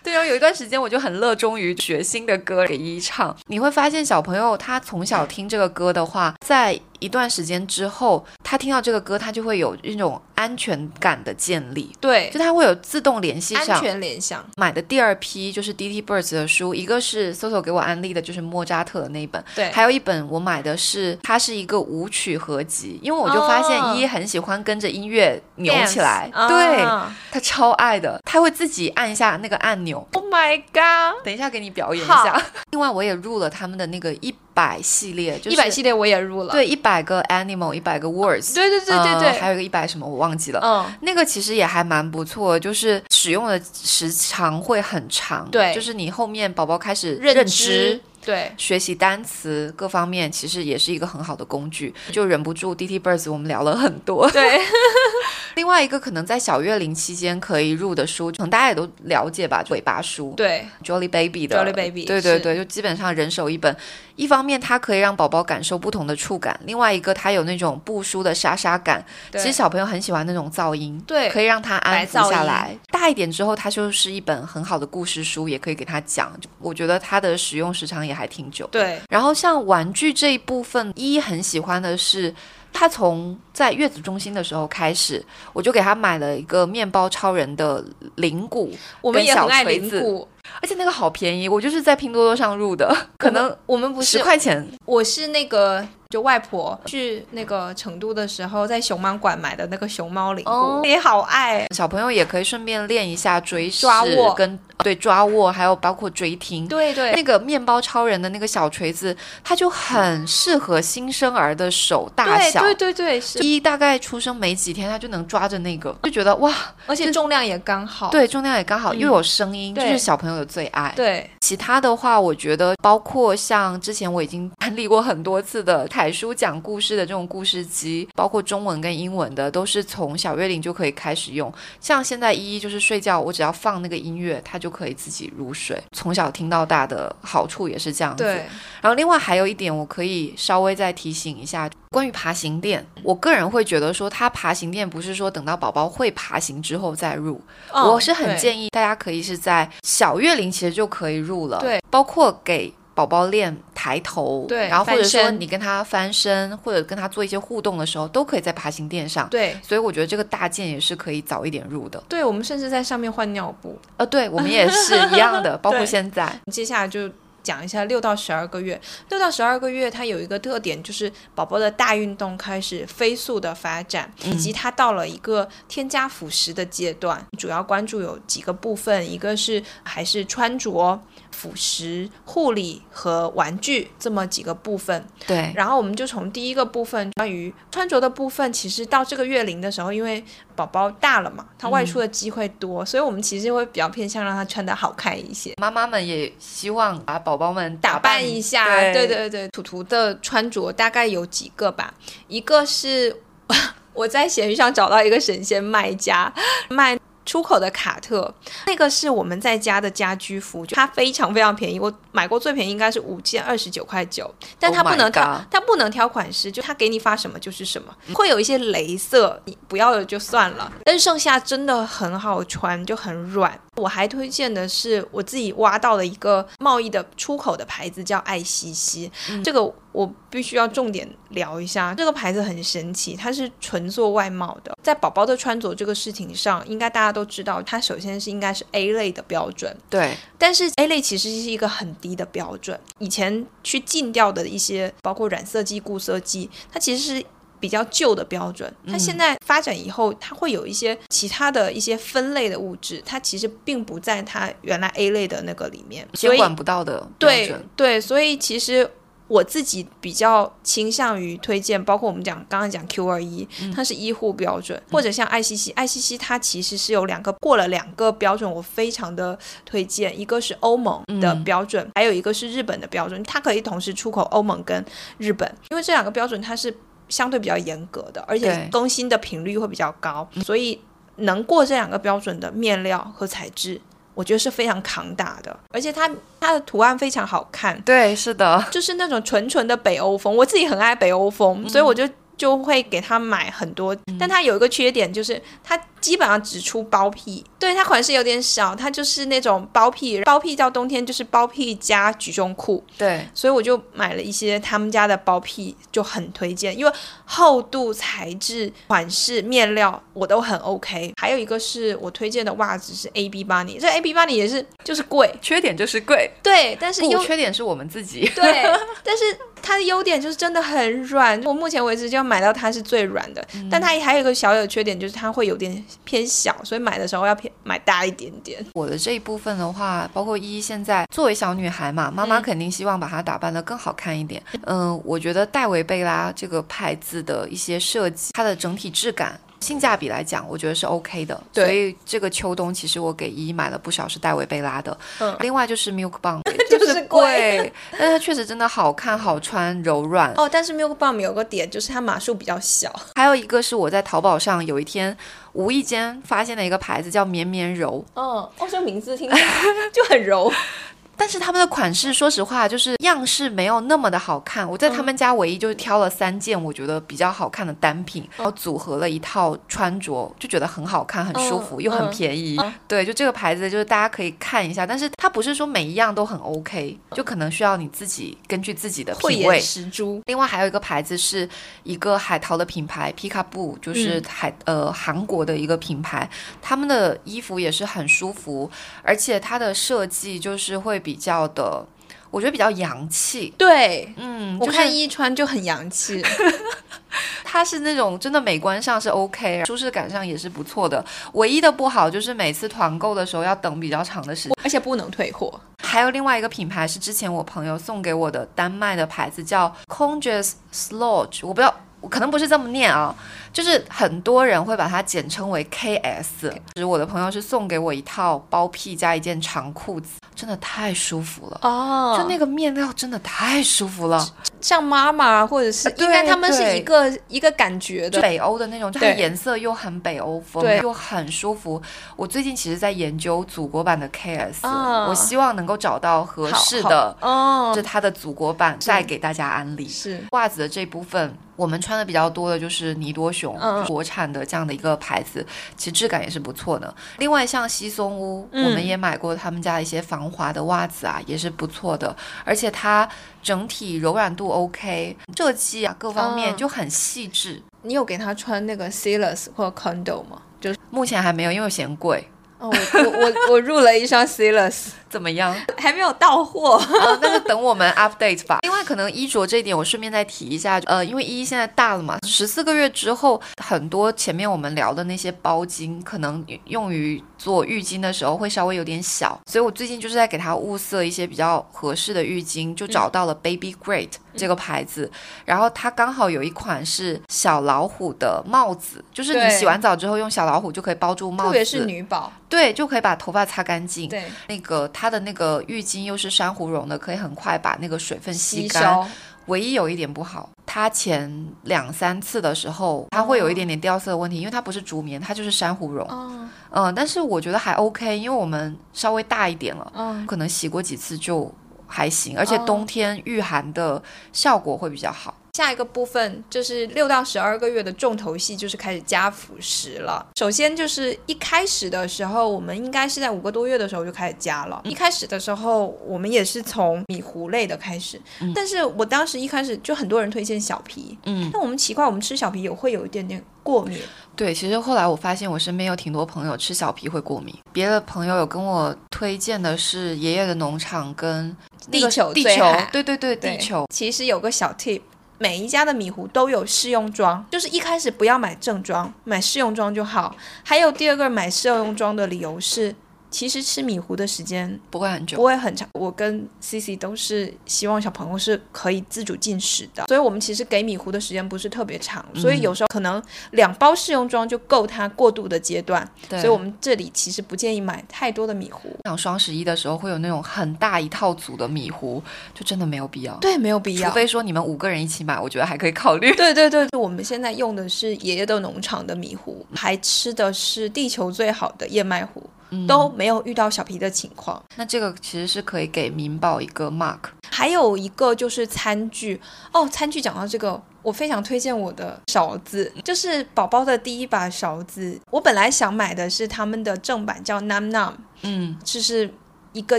[0.04, 3.36] 对啊，有一段时间我就很热衷于学新的歌给一唱。
[3.46, 6.80] 你会发现，小朋友他从小听这个歌的话，在。
[7.00, 11.90] 一段时间之后，他听到这个歌，他就会有那种安全感的建立。
[12.00, 14.44] 对，就他会有自动联系上安全联想。
[14.56, 19.42] 买的第二批就是 D T Birds 的书，一个是 Soso 给我安利的，就是莫扎特的那一本。
[19.54, 26.84] 对，还有一本我买的是，它是一个舞曲合集，因为我就发现依依很喜欢跟着音乐扭起来，对
[27.30, 30.06] 他超爱的，他会自己按一下那个按钮。
[30.12, 31.24] Oh my god！
[31.24, 32.40] 等一下给你表演一下。
[32.70, 36.52] 另外，我也入了他们的那个一百系列，就是一百系列我也入了。
[36.52, 40.60] 对一百个 animal，一百个 words，对对对对对，呃还有一个一百什么我忘记了。
[40.62, 45.48] 嗯，那个其实也还蛮不错，就是使用的时长会很长。
[45.50, 48.00] 对就是你后面宝宝开始认知。
[48.22, 54.30] 对，学习单词各方面其实也是一个很好的工具，就忍不住 DT Birds 我们聊了很多。
[54.30, 54.60] 对，
[55.54, 63.74] 另外一个可能在小月龄期间可以入的书，可能大家也都了解吧，尾巴书，对，Jolly Baby 的 Jolly Baby，对对对，就基本上人手一本。
[64.16, 72.76] 一方面它可以让宝宝感受不同的触感，另外一个它有那种布书的沙沙感，其实小朋友很喜欢那种噪音，对可以让他安抚下来。
[72.90, 76.38] 大一点之后，它就是一本很好的故事书，也可以给他讲。
[76.58, 78.66] 我觉得它的使用时长也还挺久。
[78.70, 82.34] 对，然后像玩具这一部分，依依很喜欢的是，
[82.72, 87.84] 他从在月子中心的时候开始，我就给他买了一个面包超人的
[88.16, 90.28] 铃鼓，我们也很爱跟小锤子铃鼓。
[90.62, 94.66] 而且那个好便宜，我就是在拼多多上入的，可能我们不是十，块钱。
[94.84, 101.64] 我是那个就外婆去那个成都的时候，在熊猫馆买的那个熊猫铃鼓，哦也好爱。
[101.72, 106.66] 小朋友也可以顺便练一下追视抓握跟对抓握，还有包括追听。
[106.66, 112.60] 对对那个面包超人的那个小锤子，它就很适合新生儿的手大小。
[112.62, 116.52] 对对对对是，一大概出生没几天，他就能抓着那个，就觉得哇，
[116.86, 118.10] 而且重量也刚好。
[118.10, 120.92] 对，重量也刚好，嗯又有声音，就是小朋友的最爱。
[120.96, 131.52] 对其他的话，我觉得包括像之前我已经安利过很多次的凯叔讲故事的这种故事机，包括中文跟英文的，都是从小月龄就可以开始用。
[131.80, 135.82] 像现在依依就是睡觉，我只要放那个音乐，他就可以自己入睡。
[135.92, 138.22] 从小听到大的好处也是这样子。
[138.22, 138.46] 对，
[138.82, 147.40] 然后另外还有一点，我可以稍微再提醒一下，关于爬行垫，我个人会觉得说，它爬行垫不是说等到宝宝会爬行之后再入，
[147.72, 152.70] 哦我是很建议大家可以是在小月龄其实就可以入了，对，包括给。
[153.00, 159.28] 宝宝练抬头，对然后或者说你跟他翻身，或者跟他做一些互动的时候，都可以在爬行垫上。
[159.30, 162.02] 对所以我觉得这个大件也是可以早一点入的。
[162.08, 163.78] 对，我们甚至在上面换尿布。
[163.96, 166.40] 呃，对我们也是一样的， 包括现在。
[166.52, 167.10] 接下来就
[167.42, 168.78] 讲一下六到十二个月。
[169.08, 177.24] 六到十二个月，它有一个特点，就是宝宝的大运动开始飞速的发展，以及它到了一个添加辅食的阶段。
[177.38, 181.00] 主要关注有几个部分，一个是还是穿着、
[181.40, 185.02] 辅食、护理和玩具这么几个部分。
[185.26, 190.22] 对，然后我们就从第一个部分，关于穿着的部分，其实到这个月龄的时候，因为
[190.54, 195.54] 宝宝大了嘛，他外出的机会多，所以我们其实会比较偏向让他穿的好看一些。
[195.56, 201.94] 妈妈们也希望把宝宝们打扮扮一下，对对对对，图图的穿着大概有几个吧，
[202.28, 203.16] 一个是
[203.94, 206.30] 我在闲鱼上找到一个神仙卖家
[206.68, 206.99] 卖。
[207.26, 208.32] 出口的卡特，
[208.66, 223.58] 那个是我们在家的家居服，它非常非常便宜，我买过最便宜应该是五件二十九块九，但它 Oh 不能挑它不能挑款式，就它给你发什么就是什么，会有一些镭射，你不要了就算了，但是剩下真的很好穿，就很软。
[223.80, 229.10] 我还推荐的是我自己挖到了一个贸易的出口的牌子，叫爱西西。
[229.42, 229.62] 这个
[229.92, 234.76] 我必须要重点聊一下，这个牌子很神奇，它是纯做外贸的。
[234.82, 242.78] 在宝宝的穿着这个事情上，应该大家都知道，它首先是应该是 A 类的标准，对但是 A 类其实是一个很低的标准。
[242.98, 247.24] 以前去禁掉的一些，包括染色剂、固色剂，它其实是
[247.60, 248.74] 比较旧的标准。
[248.88, 257.54] 它现在发展以后，它会有一些其他的一些分类的物质，它其实并不在它原来 A 类的那个里面，所以监管不到的对。
[257.76, 258.90] 对，所以其实。
[259.30, 274.84] 我自己比较倾向于推荐，包括我们讲刚刚讲 Q 二一，它是医护标准，或者像爱西西，爱西西它其实是有两个过了两个标准，我非常的推荐，一个是欧盟的标准，还有一个是日本的标准，它可以同时出口欧盟跟
[275.18, 276.76] 日本，因为这两个标准它是
[277.10, 280.80] 相对比较严格的，而且更新的频率会比较高，所以
[281.16, 283.78] 能过这两个标准的面料和材质。
[284.12, 290.36] 我觉得是非常扛打的，而且它它的图案非常好看，对，是的，就是那种纯纯的北欧风。
[290.36, 292.06] 我自己很爱北欧风，所以我就
[292.36, 293.96] 就会给他买很多。
[294.18, 303.26] 但它有一个缺点，就是它基本上只出包屁，对它款式有点少，它就是那种包屁，包屁到冬天就是包屁加举重裤，对。
[303.34, 306.92] 所以我就买了一些他们家的包屁，就很推荐，因为
[307.24, 311.12] 厚度、材质、款式、面料我都很 OK。
[311.20, 318.30] 还有一个是我推荐的袜子是 AB Bunny，这 AB Bunny 也是就是贵，缺点就是贵，对，但是优，缺点是我们自己。
[318.34, 318.64] 对，
[319.04, 319.24] 但是
[319.62, 328.64] 它的优点就是真的很软，我目前为止就买到它是最软的，但它还有一个小小的缺点，就是它会有点偏小，所以买的时候要偏买大一点点。
[328.74, 334.42] 我的这一部分的话，包括依依现在作为小女孩嘛，妈妈肯定希望把她打扮得更好看一点。
[334.64, 339.38] 嗯，我觉得戴维贝拉这个牌子的一些设计，它的整体质感。
[339.60, 345.36] 性价比来讲，我觉得是 OK 的，所以这个秋冬其实我给依依买了不少是戴维贝拉的，嗯。
[345.40, 346.40] 另外就是 Milk Bomb
[346.70, 350.32] 就是贵，但是它确实真的好看、好穿、柔软。
[350.36, 355.16] 哦，但是 Milk Bomb 有个点就是它码数比较小，还有一个是我在淘宝上有一天
[355.52, 359.46] 无意间发现的一个牌子叫绵绵柔，嗯，哦，这个名字听起来
[359.92, 360.50] 就很柔，
[361.20, 364.66] 但是他们的款式，说实话，就是样式没有那么的好看。
[364.66, 372.56] 我在他们家唯一就是挑了三件我觉得比较好看的单品，然后组合了一套穿着，就觉得很好看、很舒服，嗯又很便宜。
[372.58, 379.62] 嗯对，就这个牌子，就是大家可以看一下，但是它不是说每一样都很 OK，就可能需要你自己根据自己的慧品味眼。
[379.62, 380.22] 识珠。
[380.24, 381.46] 另外还有一个牌子是
[381.82, 386.26] 一个海淘的品牌皮卡布，就是海、呃韩国的一个品牌，
[386.62, 388.70] 他们的衣服也是很舒服，
[389.02, 391.84] 而且它的设计就是会比较的，
[392.30, 393.52] 我觉得比较洋气。
[393.56, 396.24] 对，嗯，我就是看一穿就很洋气。
[397.44, 401.04] 它是那种真的美观上是 OK，舒适感上也是不错的。
[401.32, 404.56] 唯一的不好就是每次团购的时候要等比较长的时间。
[404.62, 405.60] 而且不能退货。
[405.82, 411.74] 还有另外一个品牌是之前我朋友送给我的丹麦的牌子，叫 Conges Slodge，我不知道。
[412.00, 413.14] 我可能不是这么念啊，
[413.52, 416.50] 就是很多人会把它简称为 KS。
[416.74, 421.58] 就是我的朋友是送给我一套包屁加一件长裤子，真的太舒服了。
[421.62, 422.16] 哦。
[422.18, 424.26] 就那个面料真的太舒服了，
[424.60, 428.22] 像妈妈或者是应该他们是一个一个感觉的。
[428.22, 430.78] 北欧的那种，就它颜色又很北欧风，对。
[430.78, 431.80] 又很舒服。
[432.16, 435.06] 我最近其实在研究祖国版的 KS，、啊。
[435.08, 437.72] 我希望能够找到合适的，哦。
[437.74, 439.86] 是，它的祖国版，再给大家安利。
[439.86, 440.24] 是。
[440.30, 443.54] 袜子的这部分，我们穿的比较多的就是尼多熊，
[443.86, 445.46] 国产的这样的一个牌子，
[445.76, 446.92] 其实质感也是不错的。
[447.18, 453.06] 另外像西松屋，嗯我们也买过他们家一些防滑的袜子啊，也是不错的，而且它
[453.42, 457.62] 整体柔软度 OK，设计啊各方面嗯就很细致。
[457.82, 460.40] 你有给他穿那个 Silas 或 Condo 吗？
[460.58, 462.26] 就是目前还没有，因为我嫌贵。
[462.58, 465.54] 哦，我我我我入了一双 Silas，怎么样？
[465.76, 466.76] 还没有到货。
[466.76, 468.60] 呃，那就等我们 update 吧。
[468.62, 485.10] 另外，可能衣着这一点，我顺便再提一下，呃，因为依依现在大了嘛，十四个月之后，很多前面我们聊的那些包巾，可能用于做浴巾的时候会稍微有点小，所以我最近就是在给它物色一些比较合适的浴巾，就找到了 Baby Great 这个牌子，
[485.44, 494.08] 然后它刚好有一款是小老虎的帽子，就是你洗完澡之后用小老虎就可以包住帽子，特别是女宝，对，就可以把头发擦干净。
[494.08, 498.82] 对，那个它的那个浴巾又是珊瑚绒的，可以很快把那个水分吸吸干。
[498.82, 499.06] 收。
[499.46, 506.06] 唯一有一点不好，它前两三次的时候，它会有一点点掉色的问题，因为它不是竹棉，它就是珊瑚绒。
[506.06, 511.50] 哦，嗯，但是我觉得还 OK，因为我们稍微大一点了，嗯，可能洗过几次就
[511.86, 514.00] 还行，而且哦冬天御寒的
[514.34, 515.34] 效果会比较好。
[515.54, 520.24] 下一个部分就是六到十二个月的重头戏，就是开始加辅食了。
[520.36, 524.80] 首先就是一开始的时候，我们应该是在五个多月的时候就开始加了。
[524.84, 528.20] 一开始的时候，我们也是从米糊类的开始，
[528.54, 533.98] 但是我当时一开始就很多人推荐小皮，嗯，但我们奇怪，我们吃小皮也会有一点点过敏。
[534.36, 541.54] 对，其实后来我发现我身边有挺多朋友吃小皮会过敏，别的朋友有跟我推荐的是爷爷的农场跟
[541.88, 543.84] 那个地球地球，对对对，对地球。
[543.92, 545.02] 其实有个小 tip，
[545.42, 550.36] 每一家的米糊都有试用装，就是一开始不要买正装，买试用装就好。
[550.62, 552.94] 还有第二个买试用装的理由是，
[553.30, 555.44] 其实吃米糊的时间不会很久不。
[555.44, 555.88] 会很长。
[555.94, 563.22] 我跟 CC 都是希望小朋友是可以自主进食的，所以我们其实给米糊的时间不是特别长，所以有时候可能
[563.52, 566.08] 两包试用装就够它过渡的阶段。
[566.28, 568.90] 对，所以我们这里其实不建议买太多的米糊。
[569.04, 572.22] 像双十一的时候会有那种很大一套组的米糊，
[572.54, 573.34] 就真的没有必要。
[573.36, 574.14] 对，没有必要除。
[574.14, 576.32] 非说你们五个人一起买，我觉得还可以考虑。
[576.36, 582.42] 对对对，我们现在用的是爷爷的农场的米糊，还吃的是地球最好的燕麦糊，
[582.86, 584.62] 都没有遇到小皮的情况。
[584.76, 587.18] 那这个其实是可以给民宝一个 mark。
[587.50, 589.40] 还有一个就是餐具
[589.72, 595.18] 哦，餐具讲到这个，我非常推荐我的勺子，就是宝宝的第一把勺子。
[595.30, 598.12] 我本来想买的是他们的正版，叫 Nam Nam，
[598.42, 599.32] 嗯，就是
[599.72, 599.98] 一个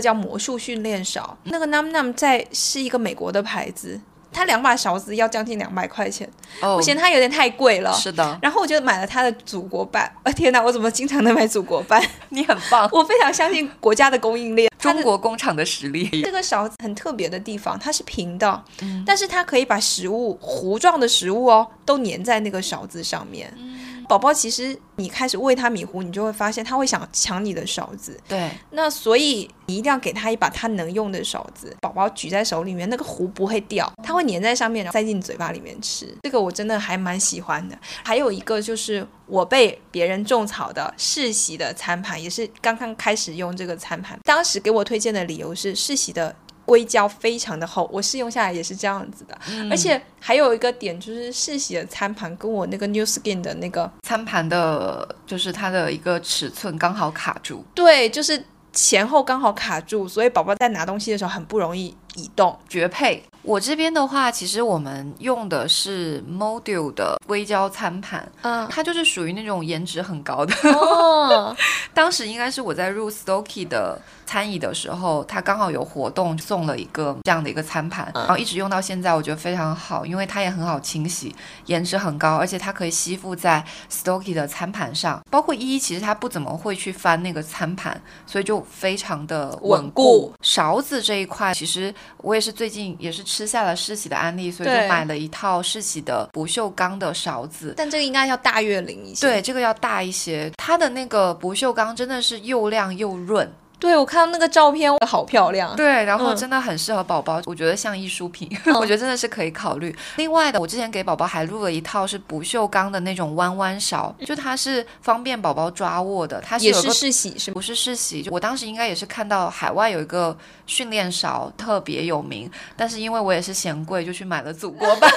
[0.00, 1.36] 叫魔术训练勺。
[1.44, 4.00] 那个 Nam Nam 在是一个美国的牌子，
[4.32, 6.28] 它两把勺子要将近两百块钱，
[6.60, 7.92] 哦我嫌它有点太贵了。
[7.94, 12.02] 是的，然后我就买了它的祖国版，啊 天哪，我怎么经常能买祖国版？
[12.30, 14.70] 你很棒，我非常相信国家的供应链。
[14.82, 16.08] 中国工厂的实力。
[16.22, 23.52] 这个勺子很特别的地方，它是平的，嗯但是它可以把食物糊状的食物哦，都粘在那个勺子上面。
[23.56, 36.14] 嗯宝宝其实你开始喂他米糊，你就会发现他会想抢你的勺子，对，那所以你一定要给他一把他能用的勺子，宝宝举在手里面，那个糊不会掉，它会粘在上面，然后塞进嘴巴里面吃。
[36.22, 37.76] 这个我真的还蛮喜欢的。
[38.04, 46.34] 还有一个就是我被别人种草的世袭的餐盘，也是刚刚开始用这个餐盘，当时给我推荐的理由是世袭的。
[46.64, 49.38] 硅胶非常的厚，我试用下来也是这样子的，
[49.70, 62.58] 而且还有一个点就是世喜的餐盘跟我那个 New Skin 的那个餐盘的，就是它的一个尺寸刚好卡住，对，就是前后刚好卡住，所以宝宝在拿东西的时候很不容易移动。
[62.68, 63.22] 绝配。
[63.42, 70.54] 我这边的话，其实我们用的是 Module 的硅胶餐盘，嗯，它就是属于那种颜值很高的。
[70.70, 71.56] 哦，
[71.92, 81.34] 当时应该是我在入 Stoky 的餐椅的时候，它刚好有活动送了一个这样的一个餐盘，然后一直用到现在，我觉得非常好，因为它也很好清洗，
[81.66, 85.20] 颜值很高，而且它可以吸附在 Stoky 的餐盘上。
[85.28, 90.32] 包括依依其实它不怎么会去翻那个餐盘，所以就非常的稳稳固。
[90.42, 97.74] 勺子这一块，其实我也是最近也是吃下了世喜的安利，所以就买了一套世喜的不锈钢的勺子。
[97.76, 99.26] 但这个应该要大月龄一些。
[99.26, 100.50] 对，这个要大一些。
[100.56, 103.50] 它的那个不锈钢真的是又亮又润，
[103.82, 105.74] 对，我看到那个照片好漂亮。
[105.74, 109.94] 对，然后嗯真的很适合宝宝，我觉得像艺术品， 我觉得真的是可以考虑。
[110.16, 116.72] 另外的，我之前给宝宝还录了一套是不锈钢的那种弯弯勺，就它是方便宝宝抓握的，它是也。
[116.72, 117.50] 是世喜是？
[117.50, 125.10] 不是世袭，我当时应该也是看到海外有一个训练勺特别有名，但是因为我也是嫌贵，就去买了祖国 版。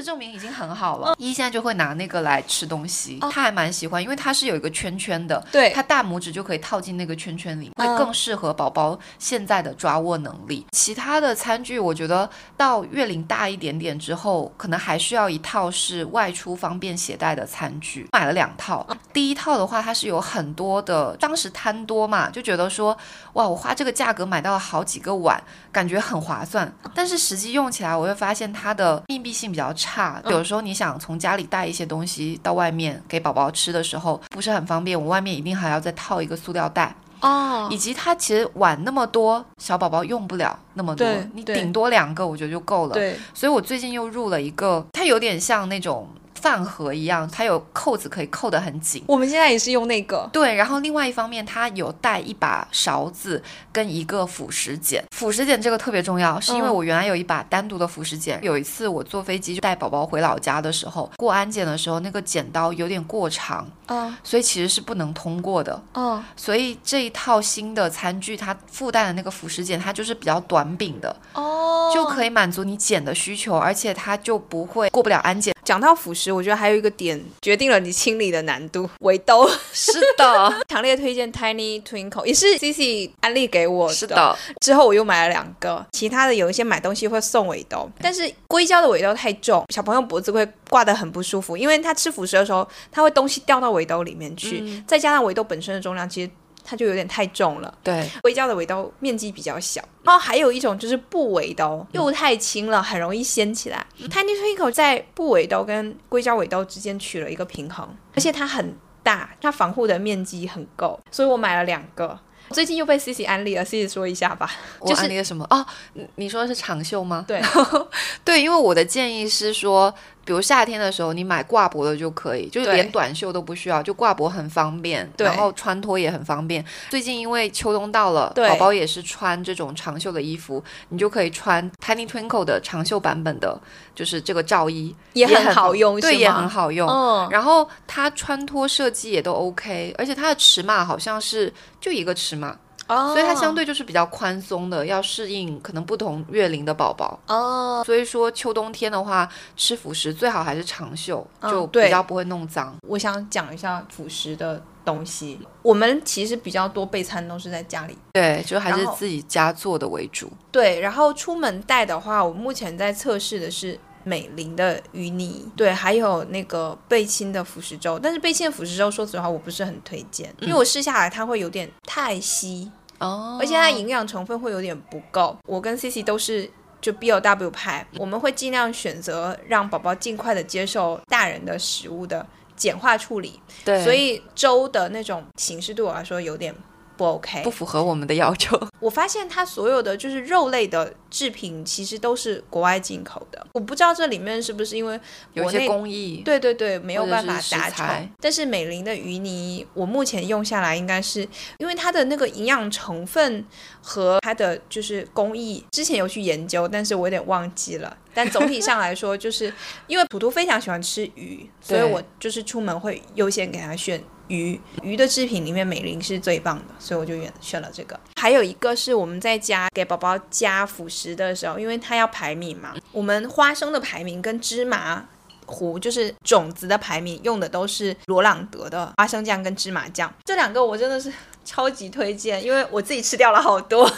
[0.00, 10.64] 事实证明已经很好了，一现在就会拿那个来吃东西，他还蛮喜欢，因为它是有一个圈圈的，对，他大拇指就可以套进那个圈圈里，会嗯更适合宝宝现在的抓握能力。
[10.72, 18.08] 其他的餐具，我觉得到月龄大一点点之后，可能还需要一套是外出方便携带的餐具。
[18.12, 22.96] 买了两套，第一套的话，它是有很多的，当时贪多嘛，就觉得说，
[23.34, 25.38] 哇，我花这个价格买到了好几个碗，
[25.70, 26.72] 感觉很划算。
[26.94, 29.89] 但是实际用起来，我会发现它的密闭性比较差，
[30.26, 35.00] 有时候你想从家里带一些东西到外面给宝宝吃的时候，不是很方便。
[35.00, 42.94] 我外面一定还要再套一个塑料袋，哦以及它其实碗那么多，小宝宝用不了那么多你顶多两个我觉得就够了。
[42.94, 46.08] 对，所以我最近又入了一个，它有点像那种
[46.40, 49.02] 饭盒一样，它有扣子可以扣得很紧。
[49.06, 50.28] 我们现在也是用那个。
[50.32, 55.04] 对，然后另外一方面，它有带一把勺子跟一个辅食剪。
[55.14, 58.38] 辅食剪这个特别重要，是因为嗯我原来有一把单独的辅食剪。
[58.42, 65.82] 有一次我坐飞机就带宝宝回老家的时候，过安检的时候，那个剪刀有点过长，嗯所以其实是不能通过的。
[65.94, 75.54] 嗯，所以这一套新的餐具，它附带的那个辅食剪，它就是比较短柄的，哦，就可以满足你剪的需求，而且它就不会过不了安检。
[75.62, 79.48] 讲到辅食，我觉得还有一个点决定了你清理的难度，围兜。
[79.72, 96.30] 是的， 强烈推荐 Tiny Twinkle，也是 C C 安利给我是的，之后我又买了两个，其他的有一些买东西会送围兜，但是硅胶的围兜太重，小朋友脖子会挂得很不舒服，因为他吃辅食的时候，他会东西掉到围兜里面去，再加上围兜本身的重量，其实
[96.64, 97.72] 它就有点太重了。
[97.82, 103.84] 对，硅胶的尾刀面积比较小，然后还有一种就是布尾刀，又太轻了，很容易掀起来。
[104.08, 112.18] Tiny Twinkle 在布尾刀跟硅胶尾刀之间取了一个平衡，而且它很大，它防护的面积很够，所以我买了两个。
[112.50, 114.50] 最近又被 C C 安利了，C C 说一下吧。
[114.80, 115.46] 我就是安利了什么？
[115.50, 117.24] 哦，你你说的是长袖吗？
[117.28, 117.40] 对，
[118.24, 119.94] 对，因为我的建议是说，
[120.30, 126.64] 比如夏天的时候，你买挂脖的就可以，就是连短袖都不需要，就挂脖很方便，然后穿脱也很方便。
[126.88, 133.60] 最近因为秋冬到了，宝宝也是穿这种长袖的衣服，你就可以穿 Tiny Twinkle 的长袖版本的，
[133.92, 136.88] 就是这个罩衣，也很很好用，对，也很好用。
[136.88, 142.56] 嗯，然后它穿脱设计也都 OK，而且它的尺码好像是就一个尺码，
[142.90, 147.18] 哦所以它相对就是比较宽松的，要适应可能不同月龄的宝宝。
[147.28, 152.76] 哦，所以说秋冬天的话，吃辅食最好还是长袖，就比较不会弄脏。
[152.86, 155.38] 我想讲一下辅食的东西。
[155.62, 160.30] 我们其实比较多备餐都是在家里对，就还是自己家做的为主。
[160.50, 167.98] 对，然后出门带的话，我目前在测试的是美林的鱼泥，对，还有那个贝亲的辅食粥。
[167.98, 175.36] 但是贝亲的辅食粥，说实话我不是很推荐，因为我试下来它会有点太稀，哦而且它营养成分会有点不够。
[175.46, 182.26] 我跟 C C 都是就 B O W 派，我们会尽量选择让宝宝尽快的接受大人的食物的
[182.56, 183.40] 简化处理。
[183.64, 186.54] 对，所以粥的那种形式对我来说有点
[187.00, 188.60] 不 OK，不符合我们的要求。
[188.78, 193.46] 我发现它所有的就是肉类的制品，其实都是国外进口的。
[193.54, 195.00] 我不知道这里面是不是因为
[195.32, 198.10] 有一些工艺，对对对，没有办法达成。
[198.20, 201.26] 但是美林的鱼泥，我目前用下来，应该是
[201.56, 203.46] 因为它的那个营养成分
[203.80, 207.96] 和它的就是工艺，之前有去研究，但是我有点忘记了。
[208.12, 209.50] 但总体上来说，就是
[209.86, 214.02] 因为普图非常喜欢吃鱼，所以我就是出门会优先给他选。
[214.30, 217.98] 鱼鱼的制品里面，美林是最棒的，所以我就选选了这个。
[218.16, 225.04] 还有一个是我们在家给宝宝加辅食的时候，因为他要排名嘛，我们花生的排名跟芝麻
[225.46, 231.12] 糊就是种子的排名用的都是罗朗德的花生酱跟芝麻酱，这两个我真的是
[231.44, 233.90] 超级推荐，因为我自己吃掉了好多。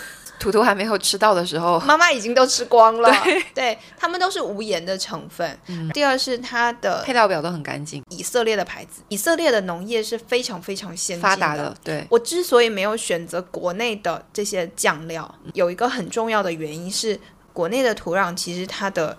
[0.43, 3.09] 图图还没有吃到的时候， 妈妈已经都吃光了。
[3.23, 5.57] 对， 对他们都是无盐的成分。
[5.69, 9.03] 嗯第二是它的配料表都很干净，以色列的牌子。
[9.09, 11.73] 以色列的农业是非常非常先进发达的。
[11.85, 17.21] 对我之所以没有选择国内的这些酱料，有一个很重要的原因是，
[17.53, 19.17] 国内的土壤其实它的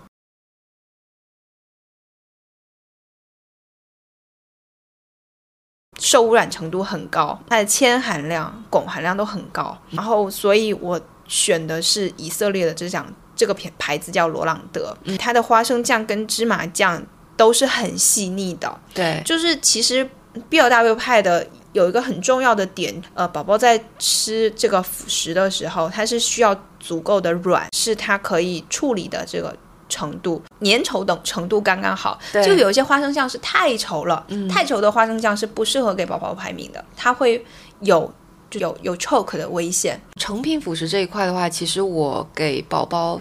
[5.98, 9.78] 受污染程度很高，它的铅含量、汞含量都很高。
[9.90, 11.00] 然后，所以我。
[11.26, 17.04] 选的是以色列的这讲这个品牌子叫罗朗德，它的花生酱跟芝麻酱
[17.36, 18.80] 都是很细腻的。
[18.92, 20.08] 对，就是其实
[20.48, 29.56] B L W 派的有一个很重要的点，呃，宝宝在吃这个辅食的时候，它是需要足够的软，是它可以处理的这个
[29.88, 32.18] 程度，粘稠等程度刚刚好。
[32.32, 37.44] 就有一些花生酱是太稠了，太稠的花生酱是不适合给宝宝排名的，它会
[37.80, 38.12] 有。
[38.50, 40.00] 就有有 choke 的危险。
[40.16, 43.20] 成品辅食这一块的话，其实我给宝宝。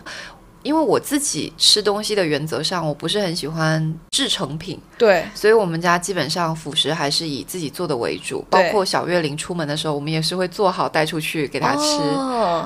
[0.63, 8.43] 因为我自己吃东西的原则上，我不是很喜欢制成品，对，所以我们家基本上辅食还是以自己做的为主。
[8.49, 11.99] 包括小月龄出门的时候，我们也是会做好带出去给他吃。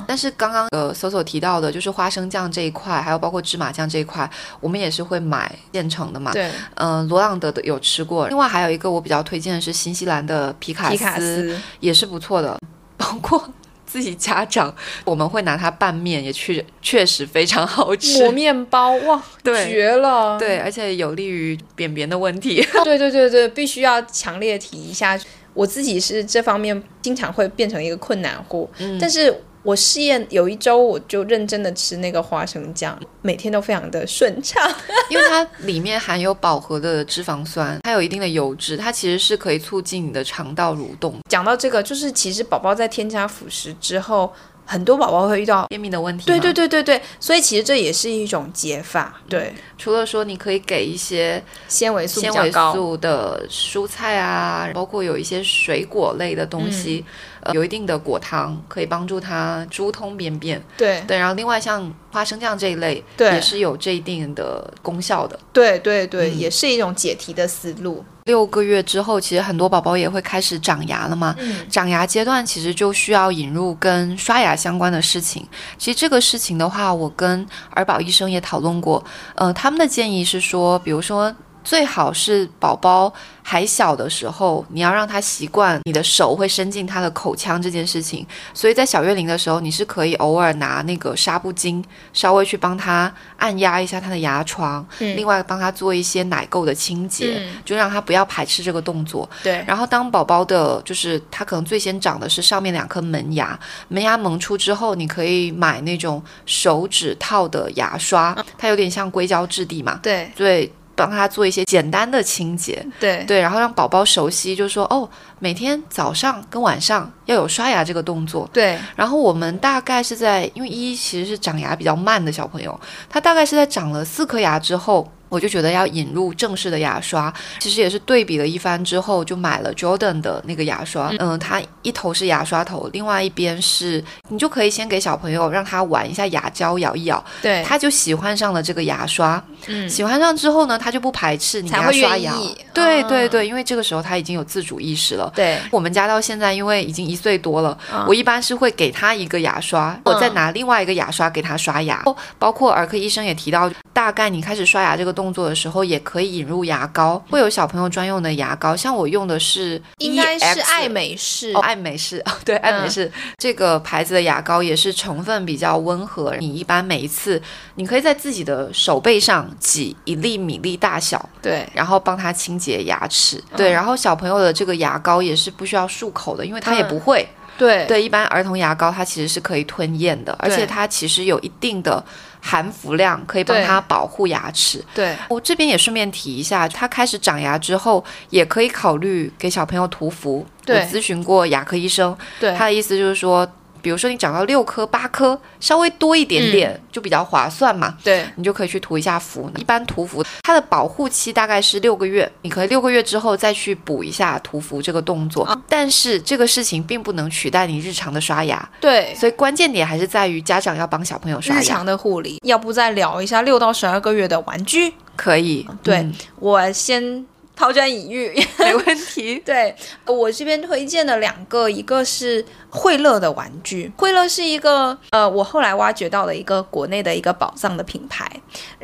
[0.07, 4.29] 但是刚刚呃，搜搜提到的，就是花生酱这一块，还有包括芝麻酱这一块，
[4.59, 6.31] 我们也是会买现成的嘛。
[6.31, 8.27] 对，嗯，罗朗德的有吃过。
[8.27, 12.59] 另外还有一个我比较推荐的是新西兰的皮卡斯，也是不错的，
[12.95, 13.43] 包括。
[13.87, 14.71] 自己家长，
[15.05, 18.21] 我们会拿它拌面，也确确实非常好吃。
[18.21, 20.37] 抹面包哇， 对，绝了！
[20.37, 22.61] 对，而且有利于便便的问题。
[22.83, 25.17] 对对对对，必须要强烈提一下，
[25.53, 28.69] 我自己是这方面经常会变成一个困难户，
[28.99, 29.33] 但是。
[29.67, 34.65] 我试验有一周，我就认真的吃那个花生酱，每天都非常的顺畅，
[35.11, 41.17] 因为它里面含有饱和的脂肪酸，它有一定的油脂，它其实是可以促进你的肠道蠕动。
[41.29, 44.31] 讲到这个，就是其实宝宝在添加辅食之后。
[44.69, 49.17] 很多宝宝会遇到便秘的问题，对对对对对，所以其实这也是一种解法。
[49.29, 57.05] 对，除了说你可以给一些纤维素、纤维素的蔬菜啊，包括有一些水果类的东西，
[57.47, 60.61] 呃，有一定的果糖可以帮助它疏通便便。
[60.77, 65.39] 对对，然后另外像花生酱这一类，对，也是有这一定的功效的。
[65.53, 68.03] 对对对，也是一种解题的思路。
[68.25, 71.33] 六个月之后，其实很多宝宝也会开始长牙了嘛。
[71.69, 75.47] 长牙阶段其实就需要引入跟刷牙相关的事情。
[75.77, 79.01] 其实这个事情的话，我跟儿保医生也讨论过。
[79.35, 81.33] 呃，他们的建议是说，比如说。
[81.67, 83.13] 最好是宝宝
[83.43, 88.25] 还小的时候，你要让他习惯你的手会伸进他的口腔这件事情。
[88.53, 99.29] 所以在小月龄的时候，你是可以偶尔拿那个纱布巾，稍微去帮他按压一下他的牙床，另外帮他做一些奶垢的清洁，就让他不要排斥这个动作。
[99.43, 99.61] 对。
[99.67, 103.59] 然后当宝宝的，就是他可能最先长的是上面两颗门牙，
[103.89, 109.99] 门牙萌出之后，你可以买那种手指套的牙刷，它有点像硅胶质地嘛。
[110.01, 110.31] 对。
[110.33, 110.71] 对。
[110.97, 115.07] 帮他做一些简单的清洁，对对，然后让宝宝熟悉，就是说哦，
[115.39, 118.77] 每天早上跟晚上要有刷牙这个动作，对。
[118.95, 122.77] 然后我们大概是在，因为一其实是长牙比较慢的小朋友，
[123.07, 125.09] 他大概是在长了四颗牙之后。
[125.29, 131.11] 我就觉得要引入正式的牙刷，其实也是对比了一番之后，就买了 Jordan 的那个牙刷。
[131.19, 139.43] 嗯，它一头是牙刷头，另外一边是你就可以先给小朋友让他玩一下牙胶，咬一咬，对，他就喜欢上了这个牙刷。
[139.67, 142.33] 嗯，喜欢上之后呢，他就不排斥你给他刷牙。
[142.73, 145.29] 对对对，因为这个时候他已经有自主意识了。
[145.35, 152.01] 对，我们家到现在因为已经一岁多了，我一般是会给他一个牙刷，我再拿另外一个牙刷给他刷牙。
[152.39, 155.16] 包括儿科医生也提到，大概你开始刷牙这个。
[155.17, 158.75] 动作的时候，也可以引入牙膏，会有小朋友专用的牙膏。
[158.75, 166.35] 像我用的是应该是爱美仕哦，爱美仕哦，对，爱美仕、这个牌子的牙膏也是成分比较温和。
[166.37, 167.41] 你一般每一次，
[167.73, 173.43] 你可以在自己的手背上挤一粒米粒大小，对然后帮他清洁牙齿。
[173.55, 177.27] 对，然后小朋友的这个牙膏也是不需要漱口的，因为他也不会。
[177.57, 182.03] 对对，一般儿童牙膏它其实是可以吞咽的，而且它其实有一定的
[182.47, 184.81] 含氟量，可以帮对它保护牙齿。
[184.95, 190.37] 对我这边也顺便提一下，他开始长牙之后，也可以考虑给小朋友涂氟。
[190.39, 193.45] 我对咨询过牙科医生，对他的意思就是说，
[193.81, 197.97] 比如说你长到六颗、八颗，稍微多一点点，嗯就比较划算嘛。
[198.03, 199.51] 对你就可以去涂一下氟。
[199.57, 205.47] 一般涂氟它的保护期大概是六个月，你可以六个月之后再去补一下涂氟这个动作。
[205.67, 211.85] 但是这个事情并不能取代你日常的刷牙，对，所以关键点还是在于家长要帮小朋友刷牙日常。
[211.85, 214.93] 的护理，要不再聊一下六到十二个月的玩具？
[215.15, 217.25] 可以，对嗯我先
[217.57, 218.31] 抛砖引玉。
[218.59, 219.39] 没问题。
[219.43, 219.75] 对
[220.05, 223.91] 我这边推荐的两个，一个是惠乐的玩具。
[223.97, 228.29] 惠乐是一个呃，我后来挖掘到了一个国内的一个宝藏的品牌，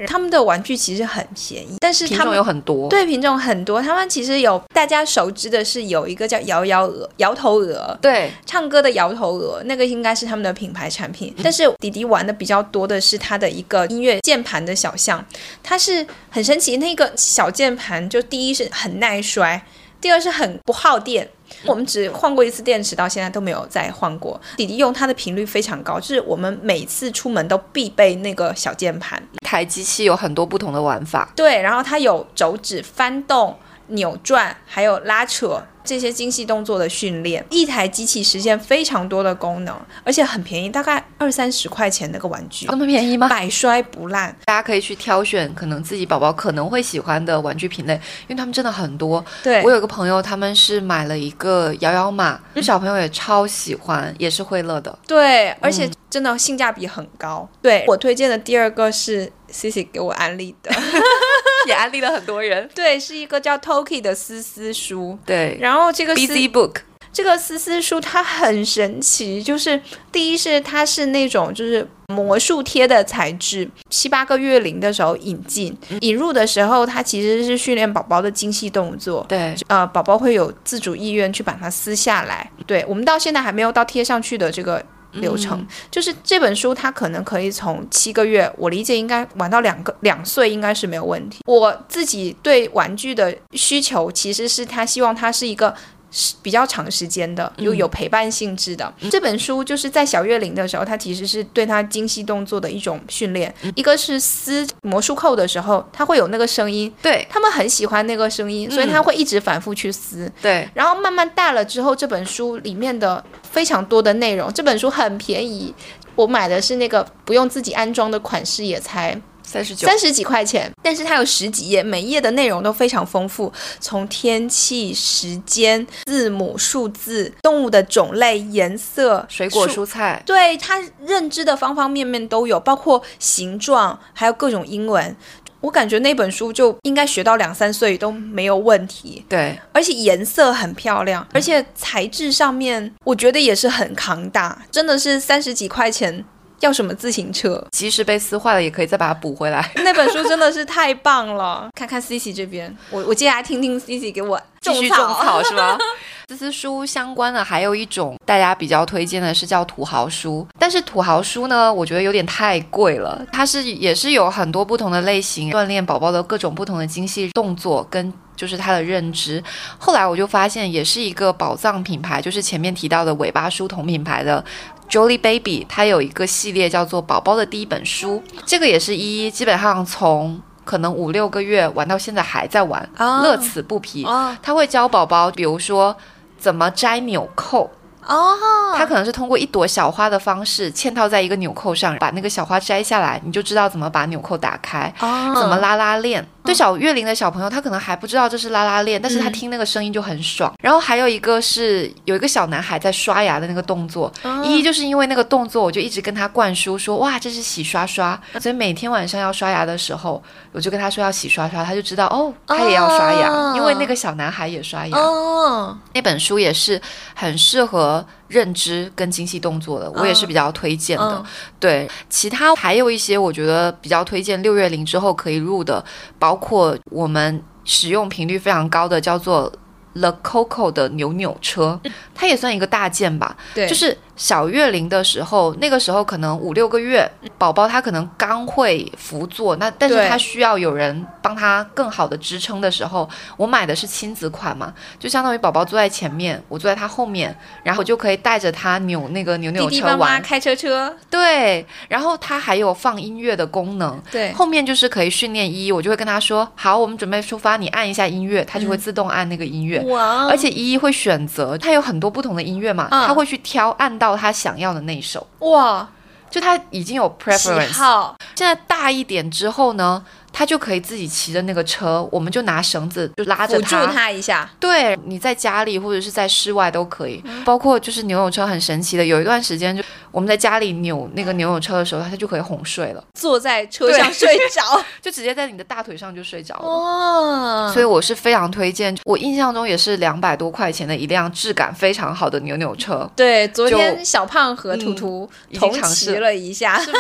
[0.07, 7.97] 他们的玩具其实很便宜，但是品种有很多，对品种很多，他们其实有大家熟知的是有一个叫摇摇鹅、摇头鹅。
[8.01, 11.33] 对唱歌的摇头鹅，那个应该是他们的品牌产品。
[11.43, 15.23] 但是迪迪玩的比较多的是它的一个音乐键盘的小象，
[15.61, 16.77] 它是很神奇。
[16.77, 19.61] 那个小键盘就第一是很耐摔，
[19.99, 21.29] 第二是很不耗电。
[21.65, 24.39] 我们只换过一次电池，到现在都没有再换过。
[24.57, 29.21] 弟弟用它的频率非常高，就是我们每次出门都必备那个小键盘。
[29.33, 31.31] 一台机器有很多不同的玩法。
[31.35, 33.55] 对，然后它有手指翻动、
[33.87, 37.45] 扭转，还有拉扯这些精细动作的训练。
[37.49, 43.27] 一台机器实现非常多的功能，而且很便宜，大概二三十块钱那个玩具那，么便宜吗？
[43.29, 44.35] 百摔不烂。
[44.45, 49.23] 大家可以去挑选可能自己宝宝可能会喜欢的玩具品类，因为他们真的很多。
[49.43, 54.97] 对我有个朋友，他们是买了一个摇摇马，就小朋友也超喜欢，也是惠乐的。
[55.05, 57.47] 对，而且真的性价比很高。
[57.61, 60.71] 对我推荐的第二个是 C C 给我安利的，
[61.65, 62.69] 也安利了很多人。
[62.75, 65.17] 对，是一个叫 Toki 的丝丝书。
[65.25, 66.75] 对然后这个丝，Busy Book，
[67.11, 69.79] 这个丝丝书它很神奇，就是
[70.11, 79.25] 第一是它是那种就是魔术贴的材质，七八个月龄的时候引进，引入的时候它其实是训练宝宝的精细动作。
[79.29, 82.49] 对，呃，宝宝会有自主意愿去把它撕下来。
[82.67, 84.83] 对我们到现在还没有到贴上去的这个
[85.13, 91.39] 流程，就是这本书它可能可以从七个月，我理解应该玩到两个两岁应该是没有问题。
[91.45, 95.75] 我自己对玩具的需求其实是他希望它是一个。
[96.15, 98.93] 是比较长时间的，有有陪伴性质的。
[99.09, 103.53] 这本书就是在小月龄的时候，它其实是对他精细动作的一种训练。
[103.75, 110.31] 一个是撕魔术扣的时候，它会有那个声音，对，他们很喜欢那个声音，所以他会一直反复去撕。
[110.39, 115.73] 对，然后慢慢大了之后，这本书里面的非常多的内容，这本书很便宜，
[116.15, 135.15] 我买的是那个不用自己安装的款式，也才三十九，三十几块钱，但是它有十几页，每一页的内容都非常丰富，从天气、时间、字母、数字、动物的种类、颜色、水果、蔬菜，对它认知的方方面面都有，包括形状，还有各种英文。
[135.61, 146.25] 我感觉那本书就应该学到两三岁都没有问题，对，而且颜色很漂亮，而且材质上面我觉得也是很扛打，真的是三十几块钱。
[146.65, 147.63] 要什么自行车？
[147.71, 149.71] 即使被撕坏了，也可以再把它补回来。
[149.83, 151.69] 那本书真的是太棒了！
[151.75, 155.77] 看看 C C 这边，我我接下来听听 C C 给我继续种草是吗？
[156.29, 163.21] 丝丝书相关的还有一种大家比较推荐的是叫土豪书，但是土豪书呢，我觉得有点太贵了。
[163.31, 169.43] 它是也是有很多不同的类型，锻炼宝宝的各种不同的精细动作跟就是他的认知。
[169.77, 174.43] 后来我就发现，也是一个宝藏品牌，就是前面提到的尾巴书同品牌的
[174.89, 180.41] Jolly Baby，它有一个系列叫做《宝宝的第一本书》，这个也是一一基本上从。
[180.65, 184.05] 可能五六个月玩到现在还在玩，哦乐此不疲。
[184.05, 185.93] 哦他会教宝宝，比如说
[186.37, 187.69] 怎么摘纽扣，
[188.07, 195.33] 哦，他可能是通过一朵小花的方式嵌套在一个纽扣上，把那个小花摘下来，你就知道怎么把纽扣打开，哦。
[195.35, 196.25] 怎么拉拉链。
[196.45, 200.53] 对小月龄的小朋友，他可能还不知道这是拉拉链，但是他嗯听那个声音就很爽。
[200.61, 210.21] 然后还有一个是有一个小男孩在刷牙的那个动作，哦一就是因为那个动作，我就一直跟他灌输说，哇，这是洗刷刷，所以每天晚上要刷牙的时候，
[210.51, 214.97] 我就跟他说要洗刷刷，他就知道哦，他也要刷牙，哦因为那个小男孩也刷牙。
[214.97, 216.81] 哦，那本书也是
[217.15, 221.15] 很适合合认知跟精细动作的，我也是比较推荐的。
[221.17, 221.25] 嗯
[221.59, 225.83] 对，其他还有一些我觉得比较推荐六月龄之后可以入的，
[226.19, 229.51] 包括我们使用频率非常高的叫做
[229.93, 231.79] The Coco 的扭扭车，
[232.15, 233.35] 它也算一个大件吧。
[233.53, 254.01] 对，就是小月龄的时候，那个时候可能五六个月，宝宝他可能刚会扶坐，那但是他需要有人帮他更好的支撑的时候，我买的是亲子款嘛，就相当于宝宝坐在前面，我坐在他后面，然后我就可以带着他扭那个扭扭弟弟妈妈车玩，开车车，对，然后它还有放音乐的功能。
[254.11, 259.82] 对，后面就是可以训练依依，我就会跟他说：“好，我们准备出发，你按一下音乐，它就会自动按那个音乐。
[259.87, 260.27] 哇。
[260.27, 263.07] 而且依依会选择，她有很多不同的音乐嘛，嗯。
[263.07, 265.87] 他会去挑按到他想要的那一首，哇，
[266.29, 267.73] 就他已经有 preference。
[267.73, 279.83] 好，现在大一点之后呢，他就可以自己骑着那个车，我们就拿绳子就拉着他一下，对，你在家里或者是在室外都可以，包括就是扭扭车很神奇的，有一段时间就
[280.13, 286.63] 我们在家里扭那个扭扭车的时候，它就可以哄睡了，坐在车上睡着， 就直接在你的大腿上就睡着了。
[286.65, 296.99] 哦，所以我是非常推荐，我印象中也是两百多块钱的一辆质感非常好的扭扭车，对，昨天小胖和图图已经同尝试骑了一下，是吧？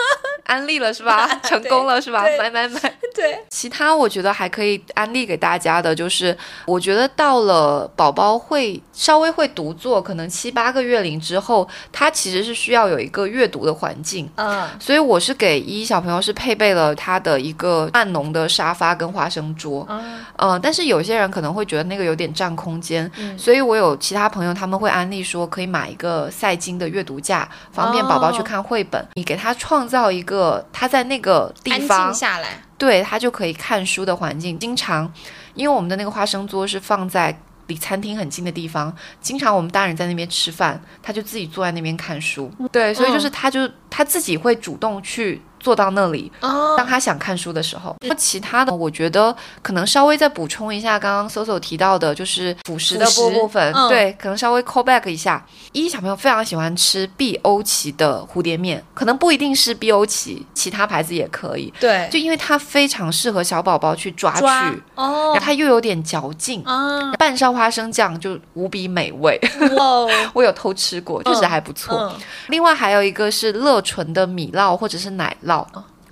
[0.44, 1.28] 安利了是吧？
[1.44, 2.24] 成功了是吧？
[2.24, 2.80] 对买买买！
[3.16, 6.36] 对，其他我觉得还可以安利给大家的，就是
[6.66, 14.28] 我觉得到了宝宝会稍微会读坐，可能七八个月龄之后，他其实是需要有一个阅读的环境。
[14.34, 20.24] 嗯，所以我是给依依小朋友是配备了他的一个暗浓的沙发跟花生桌，嗯。
[20.36, 23.38] 呃，但是有些人可能会觉得那个有点占空间，嗯。
[23.38, 29.06] 所以我有其他朋友他们会安利说可以买一个赛金的阅读架，方便宝宝去看绘本。
[29.14, 34.58] 你给他创造一个他在那个地安方静下来，对他就可以看书的环境。
[34.58, 35.10] 经常，
[35.54, 42.52] 因为我们的那个花生桌是放在离餐厅很近的地方，经常我们大人在那边吃饭，他就自己坐在那边看书。
[42.70, 47.96] 对，所以就是他就他自己会主动去坐到那里，哦当他想看书的时候。
[48.06, 55.42] 那其他的，我觉得可能稍微再补充一下，刚刚 Soso 提到的，就是辅食的食部分，嗯对，可能稍微 call back 一下。
[55.72, 61.72] 依依小朋友非常喜欢吃碧欧奇的蝴蝶面，可能不一定是碧欧奇，其他牌子也可以。
[61.80, 69.40] 对，就因为它非常适合小宝宝去抓抓，哦然后它又有点嚼劲，啊，拌上花生酱就无比美味。
[69.76, 71.96] 哇哦， 我有偷吃过，确实还不错。
[71.96, 75.53] 嗯另外还有一个是乐纯的米酪或者是奶酪，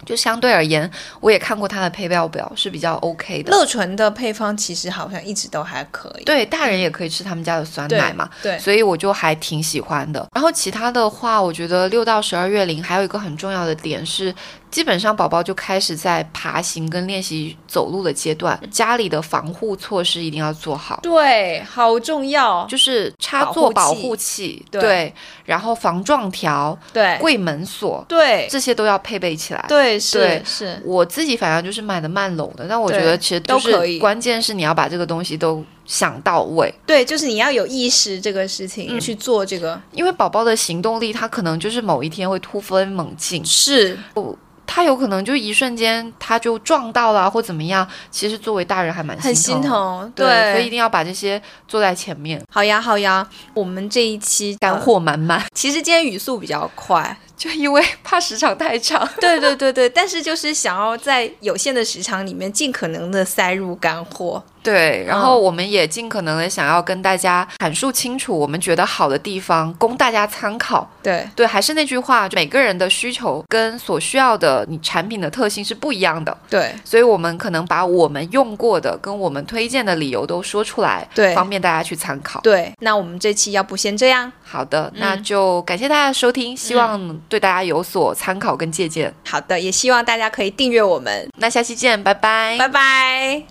[0.04, 0.90] 就相对而言，
[1.20, 3.52] 我也看过它的配料表是比较 OK 的。
[3.52, 10.26] 乐纯的配方其实好像一直都还可以，对，大人也可以吃他们家的酸奶嘛，对，所以我就还挺喜欢的。
[10.34, 14.34] 然后其他的话，我觉得六到十二月龄还有一个很重要的点是，
[14.72, 20.98] 基本上宝宝就开始在爬行跟练习走路的阶段，家里的防护措施一定要做好。
[21.02, 25.12] 对，好重要，就是插座保保护器，对。
[25.44, 27.18] 然后防撞条、对。
[27.20, 28.48] 柜门锁，对。
[28.50, 29.62] 这些都要配备起来。
[29.68, 33.96] 对是对是，我自己反正就是买的慢楼的，但我觉得其实都可以。
[33.96, 38.98] 是关键是你要把这个东西都想到位，对，就是你要有意识这个事情、嗯。
[38.98, 43.98] 去做这个，因为宝宝的行动力他可能就是某一天会突飞猛进，是
[44.74, 49.60] 他有可能就一瞬间他就撞到了或怎么样，其实作为大人还蛮很心。
[49.60, 55.44] 疼，对，所以一定要把这些做在前面，好呀好呀，我们这一期干、货满满。
[55.54, 70.88] 其实今天语速比较快，就因为怕时长太长， 对对对对，但是就是想要在有限的时长里面尽可能的塞入干货，对，然后我们也尽可能的想要跟大家阐述清楚我们觉得好的地方，供大家参考。
[71.02, 82.40] 对对，还是那句话，每个人的需求跟所需要的你产品的特性是不一样的，对所以我们可能把我们用过的跟我们推荐的理由都说出来，对方便大家去参考。
[82.42, 89.12] 对，那我们这期要不先这样，好的，那嗯就感谢大家的收听，希望对大家有所参考跟借鉴。
[89.26, 92.56] 好的，也希望大家可以订阅我们，那下期见，拜拜。
[92.58, 93.40] 拜拜。